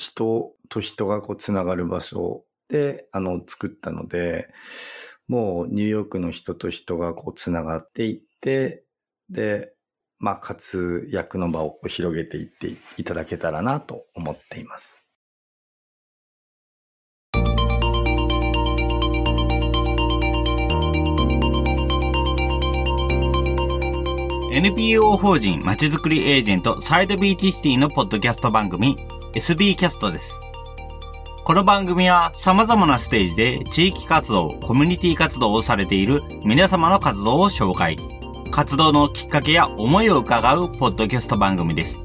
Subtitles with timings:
[0.00, 4.48] 人と人がこうつながる場所で、あの、作ったので、
[5.28, 8.84] もうニューヨークの人と人がこうつながっていって、
[9.28, 9.74] で、
[10.18, 15.06] まあ、活躍の場を広げていっていただけたらなと思っています。
[24.52, 28.98] NPO 法人まちづくりエージェントサイドビーチシティのポッドキャスト番組
[29.32, 30.40] SB キャストです。
[31.44, 37.96] この番組は様々なステージで地域活動、コミュニティ活動をされている皆様の活動を紹介。
[38.50, 42.00] 活動のきっかけや思いを伺うポッドキャスト番組です。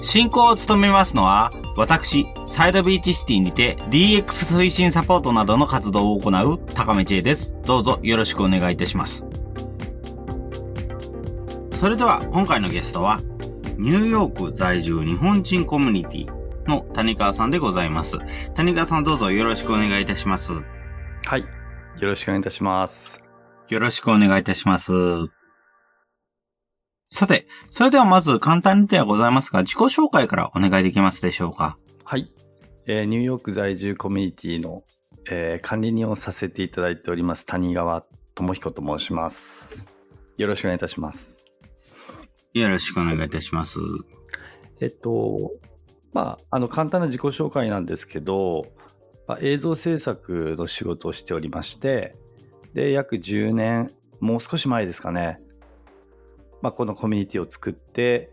[0.00, 4.24] 進行を務めますのは、私、サイドビーチシティにて DX
[4.56, 7.54] 推進サポートなどの活動を行う高め知恵です。
[7.66, 9.26] どうぞよろしくお願いいたします。
[11.74, 13.20] それでは今回のゲストは、
[13.78, 18.16] ニューヨーク在住日本人コミュニティの谷川さんでございます。
[18.54, 20.52] 谷川さんどうぞよろしくお願いいたします。
[21.26, 21.40] はい。
[21.42, 23.22] よろしくお願いいたします。
[23.68, 24.92] よろしくお願いいたします。
[27.10, 31.76] さて、それではまず簡単にではございますが、自己紹介からお願いできますでしょうか？
[32.02, 32.32] はい。
[32.86, 34.84] えー、ニューヨーク在住コミュニティの、
[35.28, 39.86] えー、管理人をさせていただいております谷川智彦と申します。
[40.38, 41.45] よろしくお願いいたします。
[42.54, 43.78] よろしくお願いいたします。
[44.80, 45.52] えっと、
[46.12, 48.66] まあ、あの、簡単な自己紹介なんですけど、
[49.26, 52.16] まあ、映像制作の仕事をしておりまして、
[52.74, 55.40] で、約10年、もう少し前ですかね、
[56.62, 58.32] まあ、このコミュニティを作って、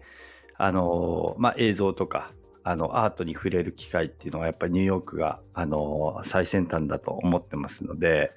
[0.58, 2.32] あの、まあ、映像とか、
[2.66, 8.32] あの、アートに触れる機会っていうのは、やっぱりニューヨークが、あの、最先端だと思ってますので、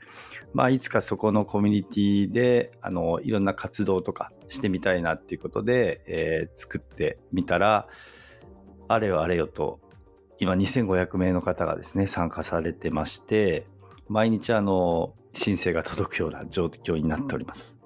[0.53, 7.87] まあ、いつかそこのコミュニティで、あの、いろんな活動とかしてみたいなっていうことで、えー、作ってみたら、
[8.89, 9.81] あれよあれよと、
[10.39, 13.67] 今2500名の方がですね、参加されてまして、
[14.09, 17.79] 毎日あの、申請が届くような状況になっております。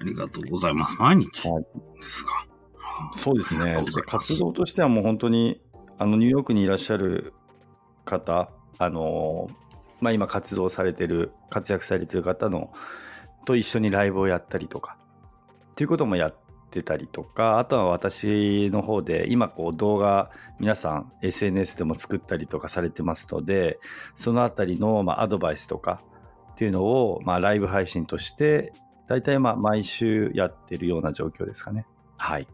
[0.00, 0.96] ありがとうございます。
[1.00, 1.48] 毎日で
[2.10, 2.46] すか？
[3.12, 3.82] そうですね。
[4.06, 5.60] 活動としてはもう本当に、
[5.98, 7.34] あの、ニューヨークにいらっしゃる
[8.04, 9.48] 方、あの、
[10.00, 12.72] まあ、今活動されてる、活躍されてる方の、
[13.44, 14.96] と一緒にライブをやったりとか、
[15.72, 16.34] っていうこともやっ
[16.70, 23.78] てたりとか、あとは私の方で、今こう動画、皆さん SNS でも作ったりとかされてますので、
[24.14, 26.02] そのあたりの、まあ、アドバイスとか
[26.52, 28.72] っていうのを、まあ、ライブ配信として、
[29.08, 31.86] 大体まあ毎週やってるような状況ですかね。
[32.18, 32.46] はい。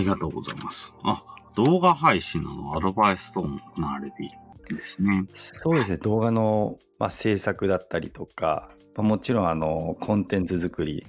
[0.00, 0.92] ありがとうございます。
[1.04, 1.22] あ、
[1.56, 4.34] 動画配信のアドバイスとも行われている。
[4.76, 5.24] ですね。
[5.34, 5.96] そうですね。
[5.98, 11.06] 動画の、まあ、制作だったりとか、まあ、もちろんあのコンテンツ作り、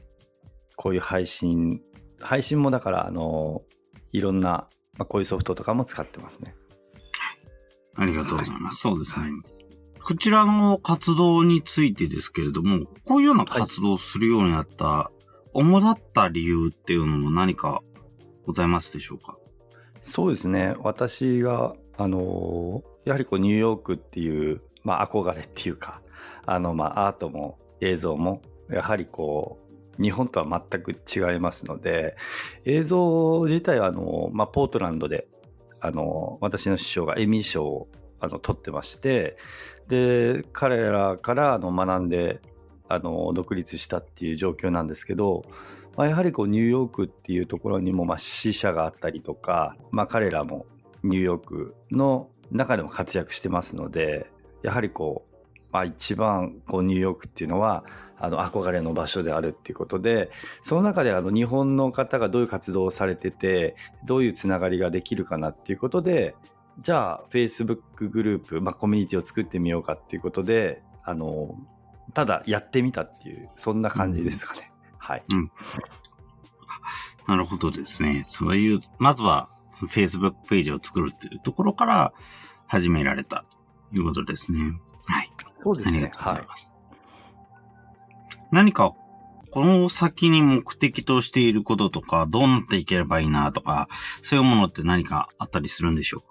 [0.75, 1.81] こういう配信、
[2.19, 3.61] 配信もだからあの
[4.11, 6.55] いろんな、まあ、こういうソフトとかも使ってますね。
[7.95, 8.87] ありがとうございます。
[8.87, 9.25] はい、そうですね。
[10.03, 17.83] こちらの活動についてですけれども、こういうような活動をするようになった、はい、主だった理由っていうのも何か
[18.51, 19.37] ございますでしょうか？
[20.01, 20.75] そうですね。
[20.79, 26.01] 私が、あのやはりこうニューヨークっていう、まあ、憧れっていうか
[26.45, 29.59] あの、まあ、アートも映像もやはりこ
[29.99, 32.15] う日本とは全く違いますので
[32.65, 35.27] 映像自体はあの、まあ、ポートランドで
[35.79, 37.87] あの私の師匠がエミー賞を
[38.19, 39.37] あの取ってまして
[39.87, 42.41] で彼らからあの学んで
[42.87, 45.45] あの独立したっていう状況なんですけど、
[45.97, 50.65] まあ、やはりこうニューヨークっていうところにもまあ支社があったりとか、まあ、彼らも
[51.03, 54.29] ニューヨークの中でも活躍してますので
[54.61, 57.83] やはりこう、まあ、一番こうニューヨークっていうのは
[58.17, 60.29] あの憧れの場所であるっていうことで
[60.61, 63.75] その中であの日本の方がどういう活動をされてて
[64.05, 66.35] どういうつながりができるかなっていうことで
[66.79, 71.55] じゃあ Facebook グループ、まあ、コミュニティを作ってみようかっていうことであの
[72.13, 74.70] ただやってみたっていうそんな感じですかね。
[75.11, 75.51] うん、はい、うん、
[77.27, 78.23] なるほどですね。
[78.25, 79.49] そういうまずは
[79.89, 82.13] Facebook ページを作るっていうところから
[82.67, 83.45] 始められた
[83.91, 84.59] ということですね。
[85.07, 85.31] はい。
[85.63, 86.11] そうですね。
[86.15, 86.41] はい。
[88.51, 88.93] 何か、
[89.51, 93.87] この先に目的としていることとか、どうなっていければいいなとか、
[94.21, 96.27] そういうものって何かあったりするんでしょうか？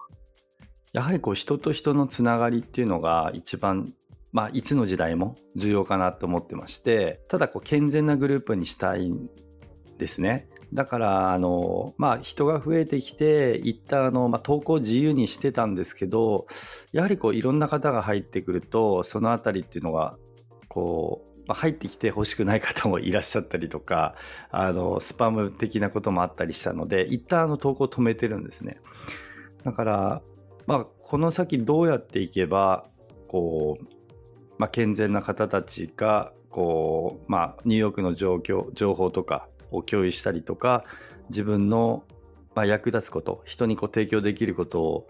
[0.93, 3.93] やはりこう人と人のつながりっていうのが一番
[4.32, 9.29] まあ、いつの時代も重要かなと思ってまして、ただこう健全なグループにしたいん
[9.99, 10.49] ですね。
[10.73, 16.47] だから、あの、まあ、人が増えてきて、一旦、あの、まあ、投稿自由にしてたんですけど、
[16.93, 20.17] やはりこう、いろんな方が入ってくると、そのあたりっていうのが、
[20.69, 24.15] こう、まあ、入ってきて欲しくない方もいらっしゃったりとか、
[24.53, 28.81] あの、スパム的なこともあったりしたので、一旦、あの、投稿止めてるんですね。
[29.65, 30.23] だから、
[30.69, 32.87] まあ、この先どうやっていけば
[33.31, 33.85] こう、
[34.61, 40.85] まあ、健全な方たちがこう、まあ、ニューヨークの状況情報とかを共有したりとか
[41.31, 42.05] 自分の、
[42.55, 45.09] まあ、役立つこと人にこう提供できることを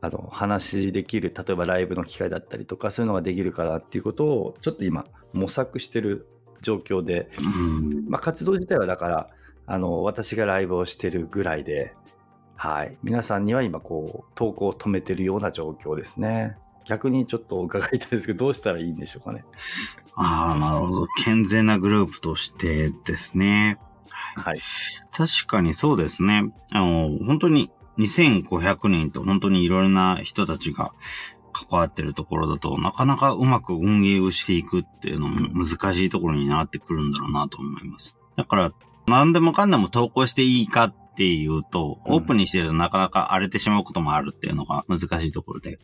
[0.00, 5.04] あの話できる例えばライブの機会だったりとかそういうのができるかなっていうことをちょっと今
[5.34, 6.26] 模索してる
[6.62, 7.28] 状況で、
[8.08, 9.30] まあ、活動自体はだから
[9.66, 11.92] あの私がライブをしてるぐらいで、
[12.54, 16.56] はい、皆さんには今こう投稿を止めてるような状況ですね。
[16.86, 19.44] 逆にちょっと伺いたいですけど、どうしたらいいんでしょうかね。
[20.14, 21.06] ああ、なるほど。
[21.24, 23.78] 健全なグループとしてですね。
[24.36, 24.60] はい。
[25.12, 26.52] 確かにそうですね。
[26.72, 30.92] あの、本当に2500人と本当にいろいろな人たちが
[31.52, 38.16] 関わってるところだと、なかなかうまく運営をしていくっていうのも難しいところになってくるんだろうなと思います。
[38.36, 38.72] だから、
[39.06, 45.78] 何でもかんでも投稿していいかっていうと、オープンにしてるとなかなか荒れてしまうこともあるっていうのが難しいところで。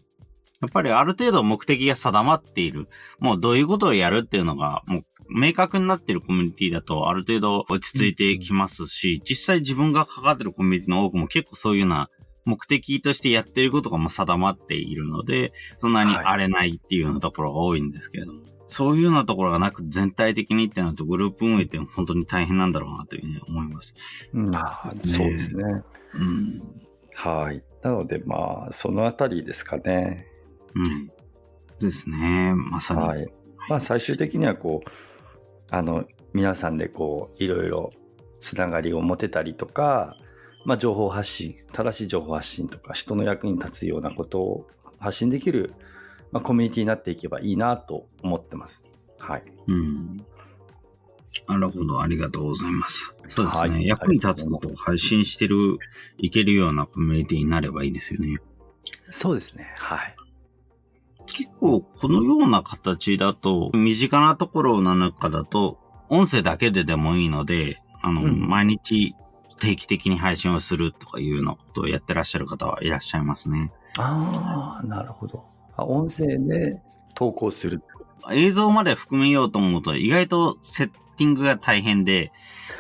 [0.63, 2.89] やっぱりある程度目的が定まっている。
[3.19, 12.11] もうどういうことをやるっていうのが、もう明確になっているコミュニティだとある程度落ち着いてきますし、実際自分が関わってるコミュニティの多くも結構そういうような
[12.45, 18.43] 目的としてやっていることがもう定まっているので、そんなに荒れないっていうようなところが多いんですけれども。
[18.43, 23.95] はい、そういうようなところがなく全体的にってなるとグループ運営って本当に大変なんだろうなというふうに思います。
[24.33, 24.53] うん、
[25.05, 25.83] そうですね。
[26.15, 26.63] うん。
[27.15, 27.65] はい。
[27.83, 30.32] なのでまあ、そのあたりですかね。
[30.75, 31.11] うん。
[31.79, 32.55] ですね。
[32.55, 33.01] まさに。
[33.01, 33.33] はい。
[33.69, 34.91] まあ、最終的にはこう、
[35.71, 37.93] あの、皆さんでこう、いろいろ
[38.39, 40.17] つながりを持てたりとか、
[40.65, 45.75] まあ、情報発信、正しい情報発信とか、人の役に立つようなことを発信できる、
[46.31, 48.85] まあ、コミュニティになっていけばいいなと思ってます。
[49.19, 49.45] はい。
[49.67, 50.25] うん。
[51.49, 53.15] なるほど、ありがとうございます。
[53.29, 53.71] そうですね。
[53.71, 55.79] はい、役に立つことを配信してる、
[56.19, 58.39] いけるようなコミュニティになればいいですよね。
[59.11, 59.75] そうですね。
[59.79, 60.17] はい。
[61.33, 69.15] 結構このような形だと、身近なところの中だと、音声だけででもいいので、あの、うん、毎日
[69.59, 73.73] 定期的に配信をするとかいうようなことをやってらっしゃる方はいらっしゃいますね。
[73.97, 75.45] ああ、なるほど。
[75.77, 76.83] 音声で
[77.15, 77.83] 投稿する。
[78.33, 82.33] 映像まで含めようと思うと意外とセッティングが大変で、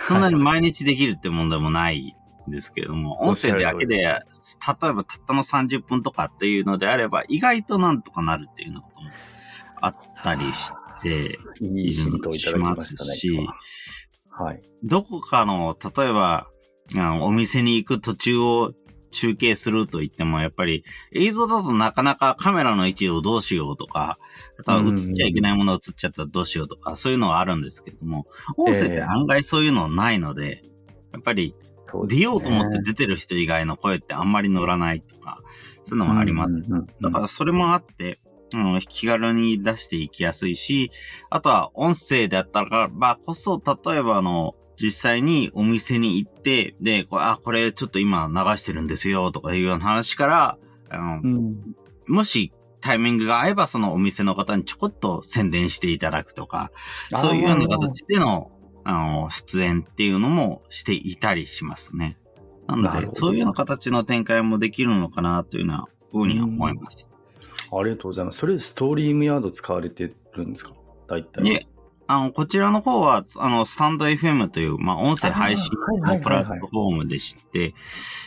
[0.02, 2.16] そんなに毎日できるって問題もない
[2.48, 4.16] ですけれども、音声だけで、例え
[4.64, 9.10] ばたったの30分とかっていうのであれば、意外となんとかなるっていうようなことも
[9.80, 13.14] あったりして、いいヒントをいただきましたね。
[13.16, 13.30] し、
[14.30, 14.62] はい。
[14.82, 16.48] どこかの、例えば、
[16.94, 18.72] あの、お店に行く途中を
[19.12, 24.18] 中継すると言っても、やっぱり映像だとなかなかカメラの位置をどうしようとか、
[24.58, 30.62] あとは映っちゃいけないものを映っちゃったらどうしようとか、そういうのはあるんですけども、音声って案外そういうのないので、
[31.12, 31.54] やっぱり
[32.06, 35.40] 出ようと思って出てる人以外の声ってあんまり乗らないとか、
[35.84, 36.54] そういうのもあります。
[37.00, 38.18] だからそれもあって、
[38.54, 40.90] うん、気軽に出していきやすいし、
[41.30, 50.58] あとは音声であったらばこそ、例えばあの、実際にお店に行って、で、これ、あ、これちょっと今流してるんですよとかいうような話から、
[50.90, 56.72] あの、うん、もしタイミングが合えばそのお店の方にちょこっと宣伝していただくとか、
[57.14, 58.50] そういうような形での
[58.84, 62.18] あの、出演っていうのもしていたりしますね。
[62.66, 67.08] なので、そういうような形の展開もできるのかなというようなふうに思います。
[67.72, 68.38] ありがとうございます。
[68.38, 70.72] それ、ストーリームヤード使われてるんですか？
[71.08, 71.42] 大体。
[71.42, 71.68] ね、
[72.06, 75.70] あの、こちらの方は、あの、スタンド FM という、まあ、音声配信
[76.02, 77.74] のプラットフォームでして、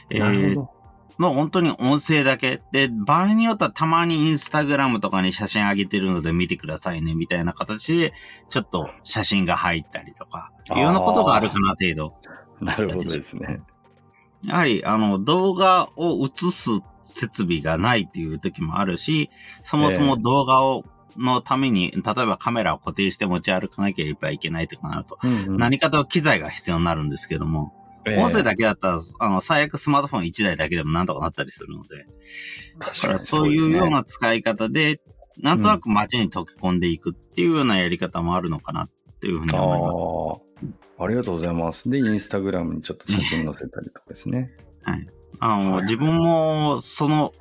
[0.10, 0.66] えー、
[1.18, 2.62] もう本当に音声だけ。
[2.72, 8.14] で、場合によってはたまにインスタグラムとかに写真上げてるので見てくださいね、みたいな形で、
[8.50, 12.14] ちょっと写真が入ったりとか、いうようなことがあるかな、程度。
[12.60, 13.62] なるほどですね。
[14.46, 19.30] やはり、あの、動画を映す設備がないっていう時もあるし、
[19.64, 20.84] そもそも動画を、
[21.18, 27.74] のために、例えばカメラを固定して持ち歩かなければいけないとかなると、うんうん、何かと機材が必要になるんですけども、
[28.08, 32.06] 音声だけだったら、あの、最悪スマートフォン1台だけでもなんとかなったりするので。
[32.80, 35.02] だからそういうような使い方で、
[35.42, 40.00] なんとなく街に溶け込んでいくっていうようなやり方もあるのかなっていうふうに思います。
[40.98, 41.90] あありがとうございます。
[41.90, 44.52] で、インスタグラムにちょっと写真載せたりとかですね。
[44.84, 45.08] はい。
[45.40, 47.34] あの、はい、自分も、その、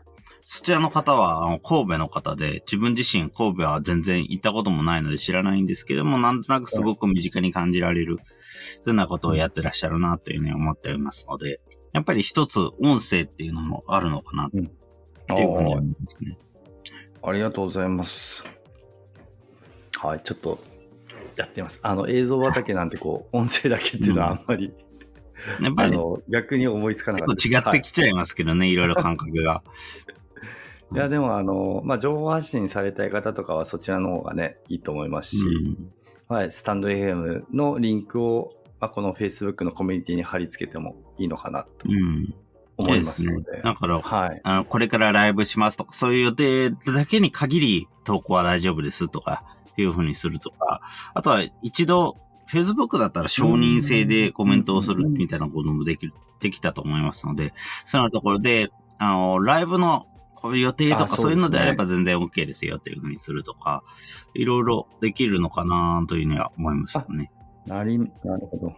[0.46, 11.60] そちらの方は、あの、神戸の方で、自分自身神戸は全然行ったこともないので知らないんですけども、なんとなくすごく身近に感じられる、そういうようなことをやってらっしゃるなというふうに思っていますので、
[11.94, 14.68] やっぱり一つ音声っていうのもあるのかな、っていう
[15.26, 16.36] ふうに思いますね、
[17.22, 18.44] うん、ありがとうございます。
[19.98, 20.58] はい、ちょっと
[21.36, 21.80] やってます。
[21.82, 24.74] あの、映像畑なんてこう、 音声だけっていうのはあんまり、
[25.58, 25.98] うん、やっぱり、ね、
[26.28, 29.62] 逆に思いつかなかった違ってきちゃいますけどね、はい、いろいろ感覚が。
[30.94, 35.44] いや、でも、あの、まあ、情報発信されたい方とかはそちらの方がね、いいと思いますし、
[36.28, 42.34] はい、スタンド FM のリンクを、まあ、この Facebook のコミュニティに貼り付けてもいいのかなとうん。
[42.76, 43.52] 思いますので。
[43.52, 43.62] ね。
[43.62, 44.40] だから、はい。
[44.42, 49.44] あの、これからライブしますとか、そういう予定だけに限り投稿は大丈夫ですとか、
[49.76, 50.80] いうふうにするとか、
[51.14, 52.16] あとは一度、
[52.50, 60.06] Facebook だったら承認制でコメントをするみたいなこともできる、できたと思いますので、そういうところで、あの、ライブの
[60.52, 63.82] 予定とかあそういうのであれば全然 OK ですよっていうふうにするとか、
[64.34, 67.30] いろいろできるのかなというには思いますよね。
[67.66, 68.04] なり、な
[68.36, 68.68] るほど。
[68.68, 68.74] そ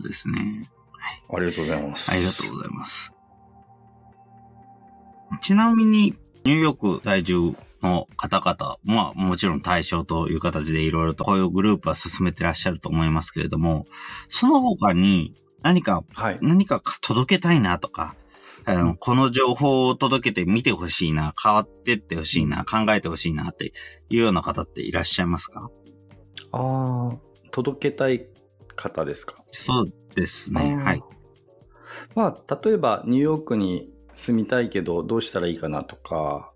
[0.00, 0.70] うですね。
[1.32, 2.10] ありがとうございます。
[2.10, 3.14] ありがとうございます。
[5.42, 13.86] ちなみに、ニューヨーク在住の方々、まあもちろん対象という形でいろいろとこういうグループは進めてらっしゃると思いますけれども、
[14.28, 16.38] その他に何か、はい。
[16.40, 18.14] 何か届けたいなとか、
[18.70, 23.72] あの、この情報を届けてみてほしいな、変わってってほしいな、考えてほしいなって
[24.08, 25.70] いうような方っていらっしゃいますか？
[26.52, 27.18] ああ、
[27.50, 28.26] 届けたい
[28.76, 29.42] 方ですか？
[29.48, 30.76] そうですね。
[30.76, 31.02] はい。
[32.14, 36.52] まあ、例えばニューヨークに住みたいけどどうしたらいいかなとか、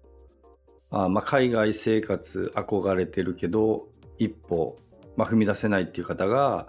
[0.91, 4.79] あーまあ、海外生活憧れてるけど一歩、
[5.17, 6.69] まあ、踏み出せないっていう方が、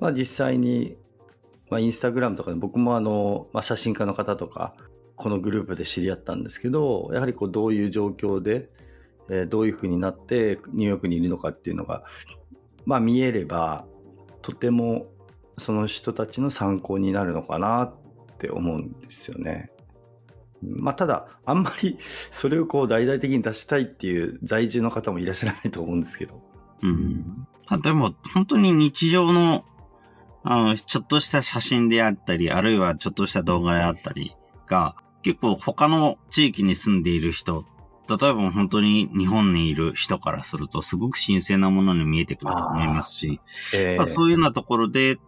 [0.00, 0.96] まあ、実際に、
[1.70, 4.74] まあ、インスタグラムとかで僕もあの、まあ、写真家の方とか
[5.16, 8.68] このグループで知り合ったんですけどやはりこうどういう状況で、
[9.30, 12.04] えーどういうふうになってニューヨークにいるのかっていうのが、
[12.84, 13.86] まあ、見えれば
[14.42, 15.06] とても
[15.56, 17.94] その人たちの参考になるのかなっ
[18.38, 19.70] て思うんですよね。
[20.62, 21.98] まあ、ただ、あんまり
[22.30, 26.42] それをこう大々的に出したいっていう在住の方もいらっしゃらないと思うんですけど。
[26.82, 27.46] うん。
[27.82, 29.64] でも、本当に日常の、
[30.42, 34.34] あの、ちょっとした写真であったり、あるいはちょっとした動画であったり
[34.66, 37.66] が、結構他の地域に住んでいる人、
[38.08, 43.40] 例えば本当に日本にいる人からすると、すごく新鮮なものに見えてくると思いますし、
[43.74, 45.18] えまあ、そういうようなところで、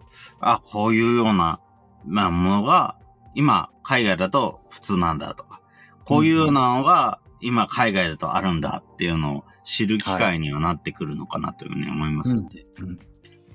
[0.40, 1.60] あ、こういうような、
[2.04, 2.96] まあ、ものが、
[3.34, 5.60] 今、海外だと普通なんだとか、
[6.04, 12.66] こういうようなのが、今、海外だとあるんだっていうのを知る機会にはなってくるのかなというふうに思いますので、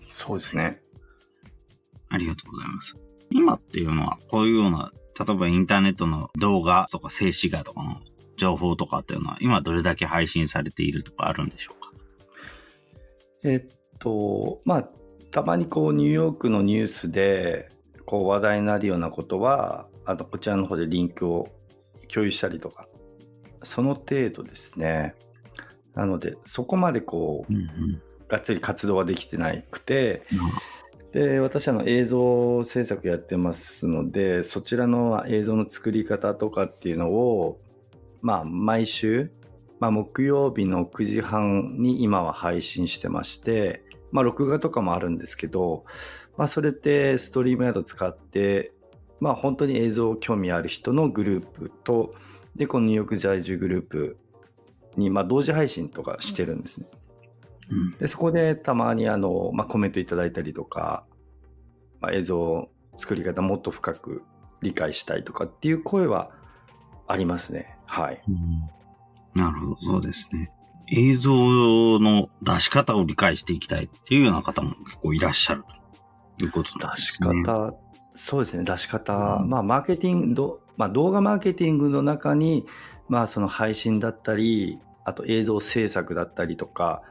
[0.07, 0.81] そうですね。
[2.09, 2.95] ありがとうございます。
[3.31, 8.01] 今っていうのは、こういうような、例えばインターネットの動画とか静止画とかの
[8.37, 11.91] 情報とかっていうのは、今どれだけ配信されているとかあるんでしょうか？
[13.43, 14.89] えっと、まあ、
[15.31, 17.69] たまにこうニューヨークのニュースで
[18.05, 21.49] こう話題になるようなことは、あのこちらの方でリンクを
[22.07, 22.87] 共有したりとか、
[23.63, 25.15] その程度ですね。
[25.93, 28.01] なので、そこまでこう、うんうん。
[28.27, 30.23] がっつり活動はできてなくて、
[31.17, 37.59] で私あの映像制作やってますのでそちらの映像の作り方とかっていうのを
[38.21, 39.31] まあ毎週、
[39.79, 45.85] まあ、木曜日の9時半に今は配信してましてまあ録画とかもあるんですけど、
[46.37, 48.71] まあ、それってストリームなど使って
[49.19, 52.13] まあ本当に映像興味ある人のグループと
[52.55, 54.17] でこのニューヨーク在住グループ
[54.95, 56.87] にまあ同時配信とかしてるんですね。
[56.91, 57.06] うん
[57.99, 61.05] でそこでたまにあの、まあ、コメントいただいたりとか、
[61.99, 64.23] まあ、映像作り方もっと深く
[64.61, 66.31] 理解したいとかっていう声は
[67.07, 67.77] ありますね。
[67.85, 68.21] はい。
[69.35, 70.51] なるほど、そうですね。
[70.89, 75.63] 映像の出し方を理解していきたいっていうような方も結構いらっしゃる
[76.37, 77.43] ということなん出しですね。
[77.43, 77.73] 方、
[78.15, 82.65] そうですね、出し方、うんまあ、マーケティングど、まあ、動画マーケティングの中に、
[83.09, 87.03] まあ、その配信だったり、あと映像制作だったりとか、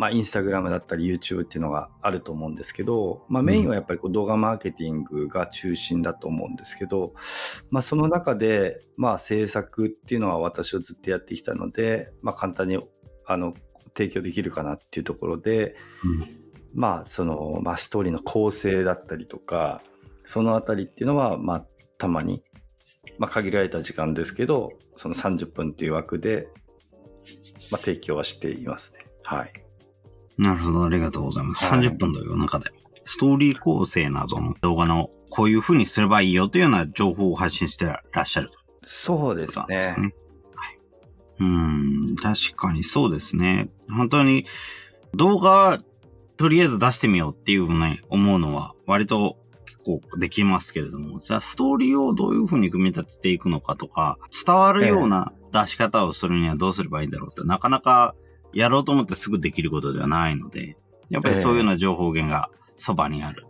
[0.00, 7.12] まあ、インスタグラムだったり YouTube っていうのがあると思うんですけど、まあ、メインはやっぱりこう動画マーケティングが中心だと思うんですけど、
[7.68, 12.78] まあ、その中で、まあ、制作っていうのは私はずっとやってきたので、まあ、簡単に
[13.26, 13.52] あの
[13.94, 15.76] 提供できるかなっていうところで、
[16.72, 19.82] まあその、まあ、ストーリーの構成だったりとか
[20.24, 21.66] そのあたりっていうのは、まあ、
[21.98, 22.42] たまに、
[23.18, 26.48] まあ、限られた時間ですけどその30分っていう枠で、
[27.70, 29.00] まあ、提供はしていますね。
[29.24, 29.52] はい。
[30.40, 31.66] なるほど、ありがとうございます。
[31.66, 32.70] はい30分という中で、
[33.04, 38.50] ストーリー構成などの動画のこういう風にすればいいよというような情報を発信してらっしゃる
[38.82, 39.94] そうですね。
[39.98, 40.14] ね。
[40.54, 40.78] はい。
[41.40, 43.68] うん、確かにそうですね。
[43.90, 44.46] 本当に
[45.14, 45.78] 動画
[46.38, 58.14] とりあえず出してみようっていうふうに思うのは割と結構できますけれども、じゃあストーリーをどういうふうに組み立てていくのかとか、伝わるような出し方をするにはどうすればいいんだろうって、なかなか
[58.52, 60.76] やろうと思ってすぐできることではないので、
[61.08, 63.46] やっぱりそういうような情報源がそばにある。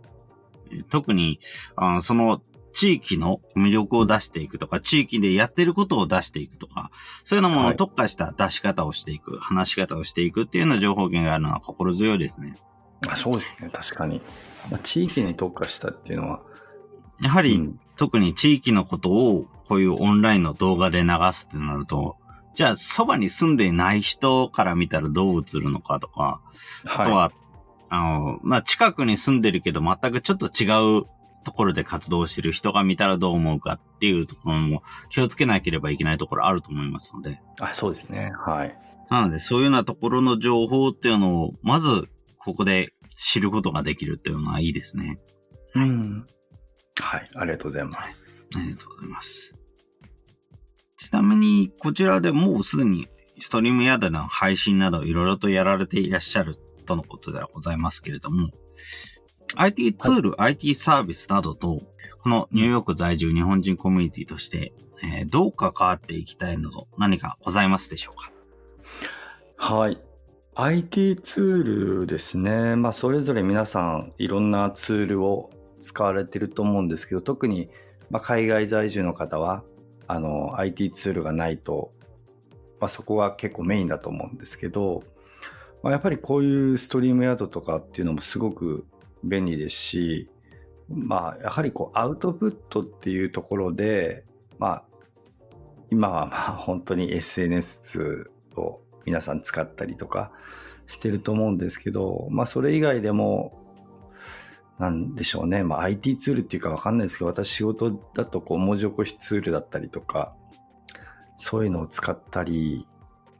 [0.71, 1.39] えー特に、
[1.75, 2.41] あのその
[2.73, 6.91] 地域の魅力を出していくとか、地域でやってることを出していくとか、
[7.23, 12.55] そういうようなものを特化した出し方をしていく、話し方をしていくっていうような情報源があるのは心強いですね。
[13.07, 14.21] あそうですね、確かに。
[14.69, 16.41] まあ、地域に特化したっていうのは。
[17.21, 22.17] やはり、うん特に地域のことをこういうオンラインの動画で流すってなると、
[22.53, 26.41] じゃあそばに住んでいない人から見たらどう映るのかとか、
[26.85, 27.31] あとはは、
[27.89, 31.05] あの、まあ、近くに住んでるけど全くちょっと違う
[31.43, 37.31] ところで活動してる人が見たらどう思うかっていうところも気をつけなければいけないところあると思いますので。
[37.31, 37.39] い。
[37.59, 38.31] あ、そうですね。
[38.37, 38.77] はい。
[39.09, 45.19] なので、そういうようなところの情報っていうのを、まず、ここで知ることができるっていうのはいいですね。
[45.75, 46.25] うん。
[46.99, 47.29] はい。
[47.35, 48.49] ありがとうございます。
[48.55, 49.60] ありがとうございます。
[51.01, 53.07] ちなみに、こちらでもうすでに、
[53.39, 58.51] ストリームヤードの配信などいろいろとやられていらっしゃるとのことではございますけれども、
[59.55, 61.81] IT ツール、IT サービスなどと、
[62.21, 68.31] このニューヨーク在住日本人コミュニティとして、えーどう関わっていきたいなど何かございますでしょうか？
[69.57, 69.99] はい。
[70.53, 72.75] IT ツールですね。
[72.75, 77.71] まあ、それぞれ皆さんいろんなツールを使われてると思うんですけど、特に、
[78.11, 79.63] まあ、海外在住の方は、
[80.11, 81.93] あの、IT ツールがないと、
[82.81, 85.03] まあ、そこが結構メインだと思うんですけど、
[85.83, 88.85] まあ、やっぱりこういうストリームヤードとかっていうのもすごく
[89.23, 90.29] 便利ですし、
[90.89, 94.25] まあ、やはりこう、アウトプットっていうところで、
[94.59, 94.83] まあ、
[95.91, 100.33] 今はまあ本当に SNS を皆さん使ったりとか
[100.87, 103.60] してると思うんですけど、まあそれ以外でも、
[104.79, 105.63] なんでしょうね。
[105.63, 110.33] まあ IT ツールっていうかわかんないですけど、私仕事だとこう文字起こしツールだったりとか、
[111.37, 112.87] そういうのを使ったり、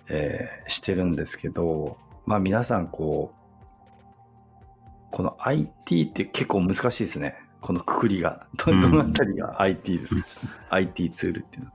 [0.10, 7.36] えーしてるんですけど、まあ皆さんこう、この IT って結構難しいですね。
[7.60, 8.48] このくくりが。
[8.58, 10.28] どどのあたりが IT ですか、
[10.70, 11.72] ?IT ツールっていうの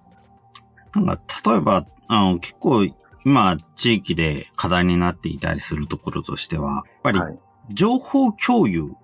[1.06, 1.06] は。
[1.06, 2.86] なんか、例えば、あの、結構、
[3.24, 7.38] 今、地域で課題になっていたりするところとしては、やっぱり、はい
[7.70, 8.94] 情報共有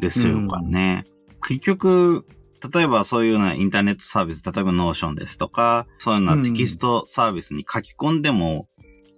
[0.00, 1.04] ですよね。
[1.46, 2.26] 結局、
[2.74, 8.68] 例えばそういうようなインターネットサービス、例えばノーションですとか、そういうようなテキストサービスに書き込んでも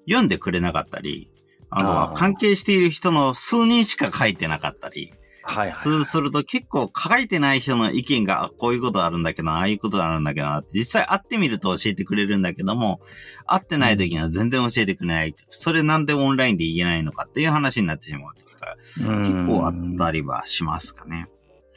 [0.06, 1.30] 読んでくれなかったり、
[1.70, 5.78] あとは関係している人の数人しか書いてなかったり、はいはい。
[5.80, 13.00] そうすると結構書いてない人の意見が、あこういうことあるんだけど、ああいうことあるんだけどなって、実際会ってみると教えてくれるんだけども、
[13.46, 15.34] 会ってない時には全然教えてくれない。
[15.50, 18.34] それなんでオンラインで言えないのかっていう話になってしまう
[18.98, 21.28] 結構あったりはしますかね。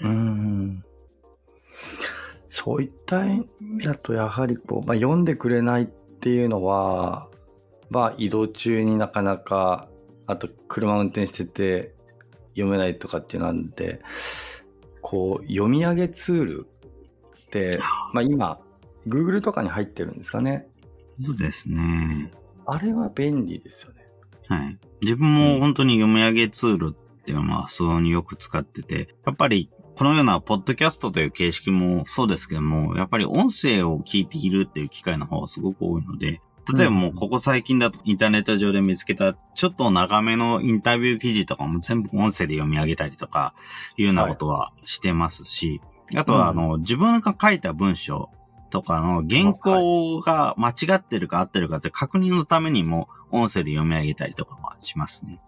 [0.02, 0.84] うん。
[2.50, 7.28] そういった意味だと、やはりこう、まあ、読んでくれないっていうのは、
[7.90, 9.90] まあ、移動中になかなか、
[10.28, 11.94] あと車運転してて
[12.50, 14.02] 読めないとかっていうのなんで、
[15.02, 16.68] こう、読み上げツール
[17.46, 17.80] って、
[18.14, 18.60] まあ今、
[19.08, 20.68] Google とかに入ってるんですかね。
[21.24, 22.34] そうですね。
[22.66, 24.08] あれは便利ですよね。
[24.48, 24.78] はい。
[25.02, 36.40] 自分も本当に読み上げツールっていうのは非常によく使ってて、やっぱりこのようなポッドキャストという形式もそうですけども、やっぱり音声を聞いているっていう機会の方がすごく多いので、
[36.72, 43.56] 例えばもうここ最近だとインターネット上で見つけたちょっと長めのインタビュー記事とかも全部音声で読み上げたりとか
[43.98, 45.82] いうようなことはしてますし、
[46.16, 48.30] あとはあの、自分が書いた文章
[48.70, 55.40] とかの原稿が間違ってるか合ってるかって確認のためにも音声で読み上げたりとかはしますね。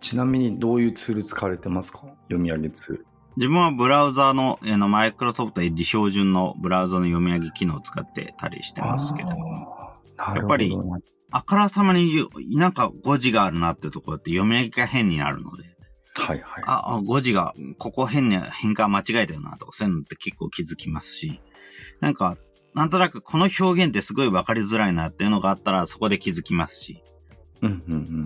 [0.00, 2.00] ちなみにどういうツール使われてますか？
[2.24, 3.06] 読み上げツール。
[3.36, 9.68] 自分はブラウザーの、あの、マイクロソフトエッジ標準のブラウザの読み上げ機能を使ってたりしてますけども。
[10.18, 10.72] やっぱり
[11.32, 15.64] あからさまになんか誤字があるなってところって読み上げが変になるので、
[16.14, 16.64] はいはい。
[16.64, 21.40] あ、あ誤字が、ここ変に変換間違えてるなとか、そういうのって結構気づきますし、
[22.00, 22.36] なんか、
[22.74, 27.02] なんとなくこの表現ってすごいわかりづらいなっていうのがあったらそこで気づきますし、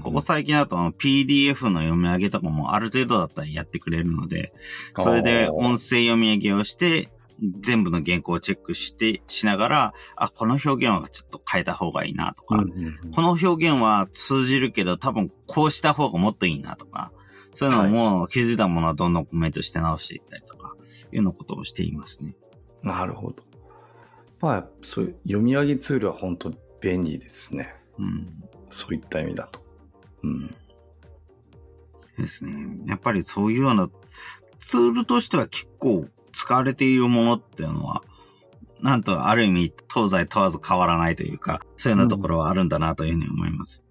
[0.03, 4.53] ここ最近だとあの PDF の読み上げとかもある程度だったらやってくれるので、
[4.97, 7.11] それで音声読み上げをして、
[7.61, 17.13] 全部の原稿をチェックして、しながら、あ、この表現はちょっと変えた方がいいなとか、うんうんうんこの表現は通じるけど多分こうした方がもっといいなとか、
[17.55, 20.75] そういうのをもう気づいたものはどんどんコメントして直していったりとか、
[21.13, 22.35] いうようなことをしていますね。
[22.83, 23.43] なるほど。
[24.41, 27.75] まあ、そういう読み上げツールは本当便利ですね。
[27.99, 28.48] うん。
[28.71, 29.61] そういった意味だと。
[30.23, 30.55] うん。
[32.19, 32.53] ですね。
[32.87, 33.89] やっぱりそういうような
[34.59, 38.03] ツールとしては結構使われているものっていうのは、
[38.81, 43.83] なんとある意味東西問わず変わらないというか、そういうようなところはあるんだなというふうに思います。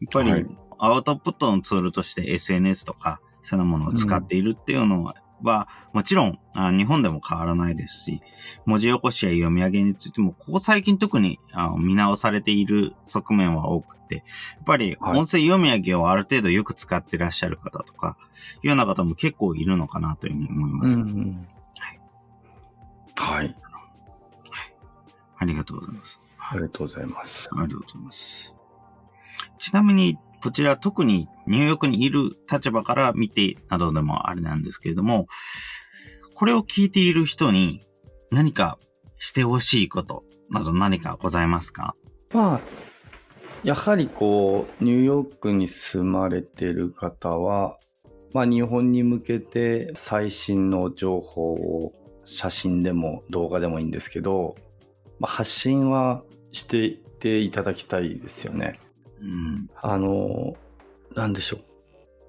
[0.00, 0.46] やっぱりはい
[0.84, 8.22] アウトプットのツールとして SNS とか、そういうようなものを使っているっていうのはは、もちろんあ日本でも変わらないですし、
[8.66, 14.20] 文字起こしや読み上げについても、ここ最近特にあ見直されている側面は多くて、や
[14.60, 18.16] っぱり音声読み上げをある程度よく使ってらっしゃる方とか、
[18.62, 20.96] いうような方も結構いるのかなというふうに思います。
[20.96, 22.00] うんうん、はい。
[23.16, 23.56] はい。
[25.38, 26.20] ありがとうございます。
[26.38, 27.50] ありがとうございます。
[27.52, 28.54] ありがとうございます。
[29.58, 35.26] ちなみに、こちら特にニューヨークにいる立場から見てなどでもあれなんですけれども、
[36.34, 37.80] これを聞いている人に
[38.30, 38.78] 何か
[39.18, 41.94] してほしいことなど何かございますか？
[42.34, 42.60] まあ、
[43.62, 47.78] やはりこう、ニューヨークに住まれてる方は、
[48.32, 51.92] まあ日本に向けて最新の情報を
[52.24, 54.56] 写真でも動画でもいいんですけど、
[55.20, 58.80] まあ、発信はしていていただきたいですよね。
[59.22, 60.56] うん、あの、
[61.14, 61.60] なんでしょう。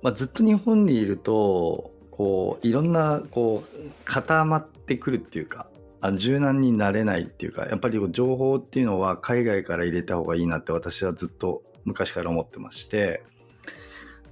[0.03, 5.69] まあ、ずっと日本にいると、こう、いろんな、こう、固まってくるっていうか、
[6.01, 13.23] あ柔軟になれないっていうか、やっぱり情報っていうのは海外から入れた方がいいなって私はずっと昔から思ってまして、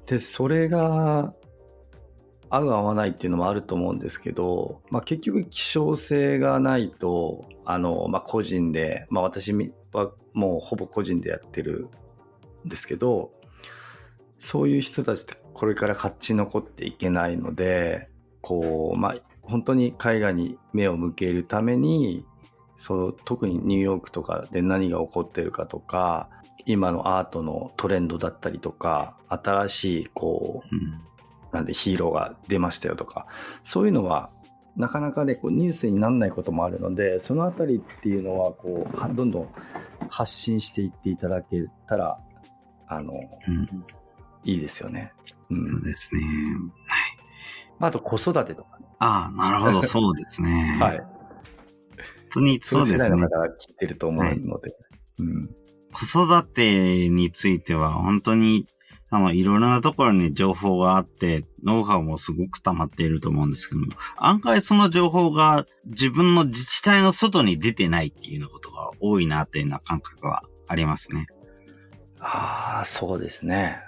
[0.06, 1.34] で、それが、
[2.54, 9.54] 合う合わないっていうのもあると思うんですけど、まあ、結局希少性がないとあの、まあ、個人で、まあ、私
[9.94, 11.88] はもうほぼ個人でやってる
[12.66, 13.32] ですけど
[14.40, 18.10] そういう人たちってこれから勝ち残っていけないので
[18.42, 22.26] こうまあ本当に海外に目を向けるために
[22.78, 26.30] そう特にニューヨークとかで何が起こってるかとか
[26.66, 31.02] 今のアートのトレンドだったりとか新しいこう、うん、
[31.52, 33.28] なんでヒーローが出ましたよとか
[33.64, 34.32] そういうのは
[34.76, 39.50] なかなかねこうニュースにならないこともあるのでそのあたりっていうのはこうどんどん
[40.10, 42.20] 発信していっていただけたら
[42.94, 43.86] あの、うん、
[44.44, 45.14] いいですよね。
[45.50, 46.22] うん、そうですね。
[46.22, 46.30] はい。
[47.80, 50.78] まあ、あと子育てとか、ね、ああ、なるほど、 そうですね。
[50.80, 51.02] はい。
[52.06, 52.98] 普通にそうですね。
[52.98, 54.42] 世代の方が聞いてると思うので。
[54.42, 54.60] はい、
[55.20, 55.50] うん。
[55.94, 58.66] 子育てについては本当に
[59.14, 71.28] あの、いろいろなところに情報があって、ノウハウもすごく溜まっていると思うんですけども、案外その情報が自分の自治体の外に出てないっていうようなことが多いなっていうような感覚はありますね。
[72.22, 73.82] ああ、そうですね。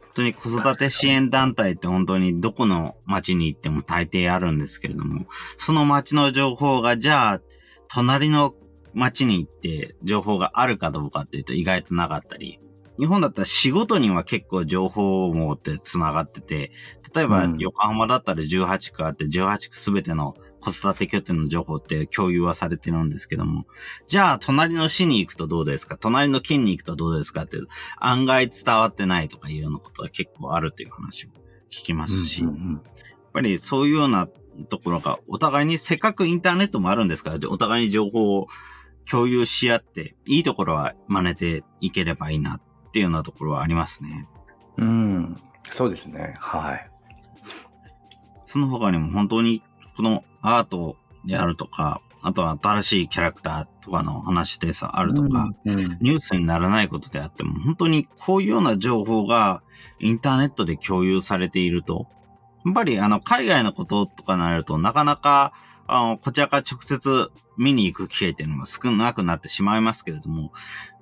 [0.00, 5.26] 本当に子育て支援団体って本当にどこの町に行っても大抵あるんですけれども、
[5.56, 7.40] その町の情報がじゃあ、
[7.88, 8.54] 隣の
[8.94, 12.60] 町に行って情報があるかどうかっていうと意外となかったり、
[12.98, 16.72] 日本だったら仕事には結構情報網って繋がってて、
[17.14, 20.34] 例えば横浜だったら18区あって18区すべての
[20.72, 23.66] 子育て拠点の情報って共有はされてるんですけども、
[24.08, 25.96] じゃあ隣の市に行くとどうですか？
[25.96, 27.56] 隣の県に行くとどうですかって
[27.98, 31.28] 案外伝わってないとかいうようなことが結構あるという話を
[31.70, 32.82] 聞きますし、うんうんうん、やっ
[33.32, 34.28] ぱりそういうような
[34.68, 38.48] ところがお互いにせっかくインターネットもあるんですから、お互いに情報を
[39.08, 44.26] 共有し合って、いいところは真似ていければいいなっていうようなところはありますね。
[44.78, 45.36] うん、
[45.70, 46.34] そうですね。
[46.38, 46.90] はい。
[48.46, 49.62] その他にも本当に
[49.96, 55.78] このアートであるとか、あとは新しいキャラクターとかの話でさ、あるとか、うん。
[55.78, 59.62] うん、ニュースにならないことであっても、本当にこういうような情報が
[60.00, 62.08] インターネットで共有されていると、
[62.64, 65.52] やっぱりあの、海外のこととかになると、なかなか、
[65.86, 70.52] あの、こちらから直接見に行く機会っていうのが少なくなってしまいますけれども、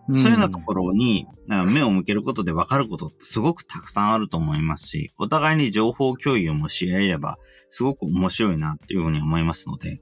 [0.08, 1.26] そういうようなところに
[1.72, 7.38] 目を向けることで分かることってすごくたくさんあると思いますし、お互いに情報共有もし合えれば、
[7.70, 10.00] すごく面白いなっていうふうに思いますので。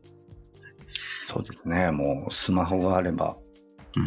[1.22, 1.92] そうですね。
[1.92, 3.36] もうスマホがあれば、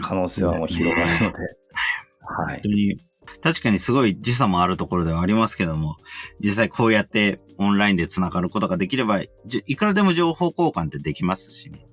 [0.02, 1.26] 可能性はもう広がるので。
[1.26, 1.32] うん、
[2.46, 2.54] はい。
[2.56, 2.98] 本当に、
[3.42, 5.96] 確かにすごい時差もあるところではありますけども、
[6.42, 9.30] 実際こうやってオンラインで繋がることができれば、い
[9.76, 11.88] くらでも情報交換ってできますしね。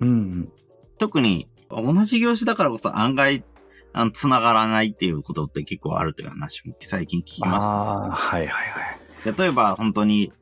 [0.00, 0.52] うん、
[0.98, 1.48] 特に
[1.82, 3.44] 同じ業種だからこそ案外、
[3.92, 8.80] あの、繋がらないっていうことって結構あるという話も最近聞きます、ね、ああ、はいはいは
[9.32, 9.38] い。
[9.38, 10.32] 例えば本当に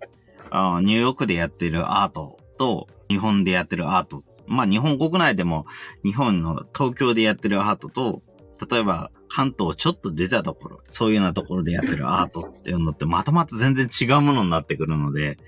[0.51, 4.23] あ、ニューヨークでやってるアートと日本でやってるアート。
[4.47, 5.67] まあ日本国内でも
[6.05, 8.23] 日本の東京でやってるアートと、
[8.71, 15.39] 例えば関東ちょっと出たところ、そういうようなところでやってるアートっていうのってまとまって全然違うものになってくるので、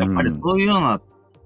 [0.00, 1.00] やっぱりそういうような